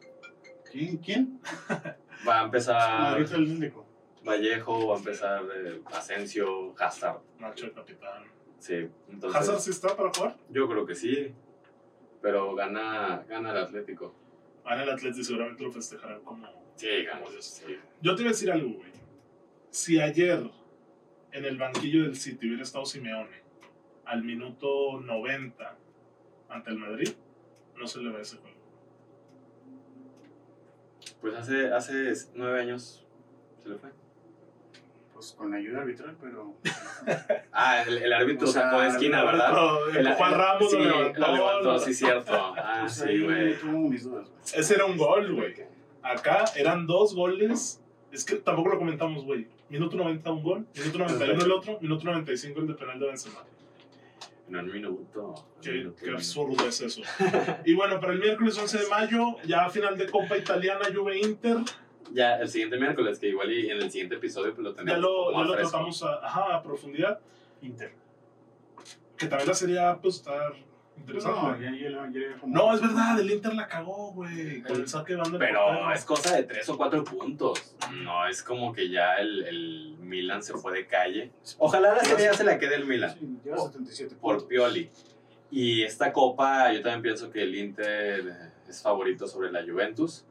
[0.70, 0.96] ¿Quién?
[0.98, 1.40] ¿Quién?
[2.28, 3.84] Va a empezar Madrid Atlético.
[4.24, 7.18] Vallejo, va a empezar eh, Asensio, Hazard.
[7.40, 8.22] Nacho el capitán.
[8.58, 9.40] Sí, entonces.
[9.40, 10.36] ¿Hazard sí está para jugar?
[10.48, 11.34] Yo creo que sí.
[12.20, 14.14] Pero gana, gana el Atlético.
[14.64, 16.46] Gana el Atlético y seguramente lo festejarán como...
[16.76, 17.44] Sí, como Dios.
[17.44, 17.76] Sí.
[18.00, 18.92] Yo te iba a decir algo, güey.
[19.70, 20.48] Si ayer
[21.32, 23.41] en el banquillo del City hubiera estado Simeone
[24.04, 25.76] al minuto 90
[26.48, 27.08] ante el Madrid,
[27.76, 28.56] no se le va ese juego.
[31.20, 33.04] Pues hace, hace nueve años
[33.62, 33.90] se le fue.
[35.14, 36.54] Pues con ayuda arbitral, pero.
[37.54, 39.88] Ah, el, el árbitro O sea, sacó de esquina, el ¿verdad?
[39.90, 41.20] El- el- Ramos, sí, lo levantó.
[41.20, 42.32] lo levantó, sí, cierto.
[42.56, 43.56] Ah, Pues sí, güey.
[44.54, 45.54] Ese era un gol, güey.
[46.02, 47.80] Acá eran dos goles
[48.10, 49.46] Es que tampoco lo comentamos, güey.
[49.68, 53.40] Minuto 90 un gol, minuto 91 el otro, minuto 95 el de penal de Benzema.
[54.48, 55.34] No en minuto.
[55.56, 57.02] en Qué, minuto, qué en absurdo es eso.
[57.64, 61.58] y bueno, para el miércoles 11 de mayo, ya final de Copa Italiana, Juve Inter.
[62.12, 65.00] Ya, el siguiente miércoles, que igual y en el siguiente episodio pues lo Ya tenemos.
[65.00, 67.20] lo, como ya lo tratamos a, ajá, a profundidad.
[67.62, 67.94] Inter.
[69.16, 70.52] Que también la serie A, pues, estar
[70.96, 71.64] No, interesante.
[71.64, 74.62] ya, ya, ya, ya como- No, es verdad, el Inter la cagó, güey.
[74.62, 75.38] Con el saque de banda.
[75.38, 77.74] del Pero es cosa de tres o cuatro puntos.
[78.02, 81.32] No es como que ya el, el Milan se fue de calle.
[81.58, 83.16] Ojalá la serie ya se la quede el Milan.
[83.18, 84.46] Sí, lleva 77 por.
[84.46, 84.90] Pioli.
[85.50, 90.24] Y esta copa, yo también pienso que el Inter es favorito sobre la Juventus.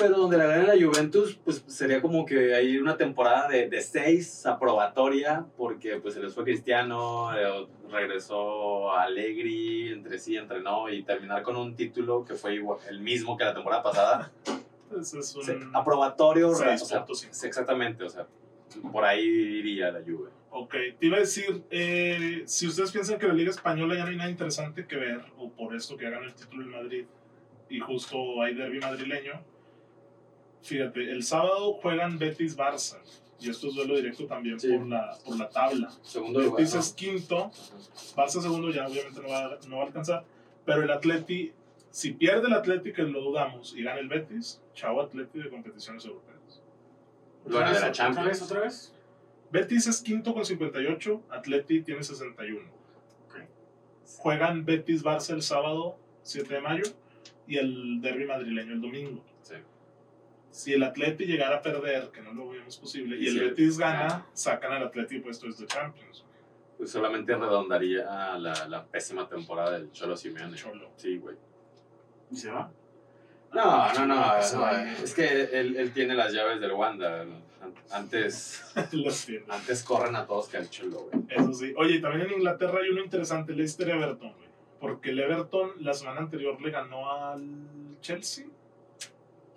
[0.00, 3.80] Pero donde la gane la Juventus, pues sería como que hay una temporada de, de
[3.82, 11.02] seis aprobatoria, porque pues se les fue Cristiano, eh, regresó Allegri, entre sí entrenó y
[11.02, 14.32] terminar con un título que fue igual- el mismo que la temporada pasada.
[15.00, 15.44] Ese es un...
[15.44, 18.26] Se- aprobatorio, o sea, exactamente, o sea,
[18.92, 20.30] por ahí iría la Juve.
[20.52, 24.10] Ok, te iba a decir, eh, si ustedes piensan que la Liga Española ya no
[24.10, 27.04] hay nada interesante que ver, o por esto que hagan el título en Madrid,
[27.68, 29.40] y justo hay derby madrileño,
[30.62, 32.98] fíjate, el sábado juegan Betis-Barça,
[33.38, 34.68] y esto es duelo directo también Sí.
[34.76, 35.90] por, la, por la tabla.
[36.02, 36.58] Segundo lugar.
[36.58, 36.80] Betis ¿no?
[36.80, 37.50] es quinto.
[38.16, 40.24] Barça segundo ya obviamente no va, no va a alcanzar,
[40.66, 41.52] pero el Atleti,
[41.90, 46.04] si pierde el Atleti, que lo dudamos, y gana el Betis, chao Atleti de competiciones
[46.04, 46.62] europeas.
[47.44, 48.28] Bueno, de la ¿Otra Champions.
[48.28, 48.94] vez, otra vez?
[49.50, 52.60] Betis es quinto con 58, Atleti tiene 61.
[53.26, 53.36] Ok.
[54.18, 56.84] Juegan Betis Barça el sábado 7 de mayo
[57.48, 59.24] y el derby madrileño el domingo.
[60.50, 64.26] Si el Atleti llegara a perder, que no lo vemos posible, y el Betis gana,
[64.32, 66.24] sacan al Atleti puestos de Champions.
[66.76, 68.04] Pues solamente redondaría
[68.38, 70.56] la, la pésima temporada del Cholo Simeone.
[70.56, 70.90] Cholo.
[70.96, 71.36] Sí, güey.
[72.30, 72.70] ¿Y se va?
[73.52, 74.36] No, no, no.
[75.02, 77.22] Es que él, él tiene las llaves del Wanda.
[77.22, 78.62] An- Antes,
[79.48, 81.24] antes corren a todos que al Cholo, güey.
[81.28, 81.74] Eso sí.
[81.76, 84.48] Oye, también en Inglaterra hay uno interesante, Leicester Everton, güey.
[84.80, 88.46] Porque el Everton la semana anterior le ganó al Chelsea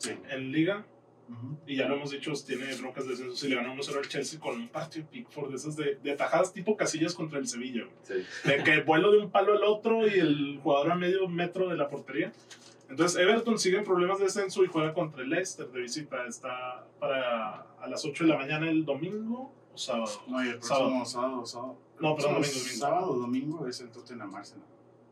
[0.03, 0.17] Sí.
[0.29, 0.85] en Liga.
[1.29, 1.57] Ujú.
[1.65, 4.37] y ya lo hemos dicho, tiene broncas de descenso y le ganó 1-0 al Chelsea
[4.41, 7.85] con un partido de Pickford de esas de, de tajadas tipo casillas contra el Sevilla.
[8.03, 8.15] Sí.
[8.43, 11.77] De que vuelo de un palo al otro y el jugador a medio metro de
[11.77, 12.33] la portería.
[12.89, 16.25] Entonces Everton sigue en problemas de descenso y juega contra el Leicester de visita.
[16.27, 20.11] Está para a las 8 de la mañana el domingo o sábado.
[20.27, 20.89] No, y el Sábado.
[20.89, 21.77] próximo sábado, sábado.
[22.01, 22.77] No, perdón, Sábado, domingo, domingo.
[22.77, 24.67] Sábado, domingo es el Tottenham Arsenal.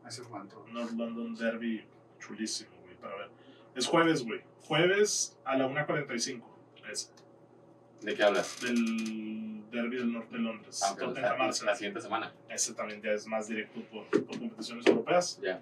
[0.06, 0.70] Ese todos.
[0.72, 1.82] North London Derby
[2.20, 3.30] chulísimo, güey, para ver.
[3.74, 4.40] Es jueves, güey.
[4.66, 6.42] Jueves a la 1.45.
[6.90, 7.12] Es
[8.00, 8.60] ¿De qué hablas?
[8.60, 10.80] del Derby del norte de Londres.
[10.84, 12.32] Ah, ok, Tottenham la, la siguiente semana.
[12.48, 15.40] Ese también ya es más directo por, por competiciones europeas.
[15.42, 15.60] Ya.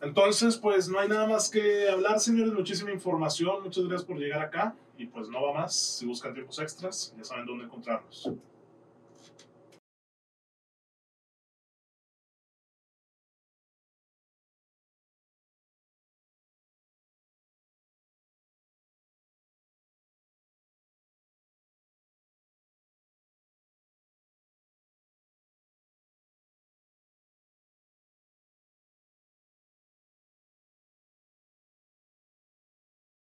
[0.00, 2.52] Entonces, pues no hay nada más que hablar, señores.
[2.52, 3.62] Muchísima información.
[3.62, 4.74] Muchas gracias por llegar acá.
[4.98, 5.74] Y pues no va más.
[5.74, 8.30] Si buscan tiempos extras, ya saben dónde encontrarnos.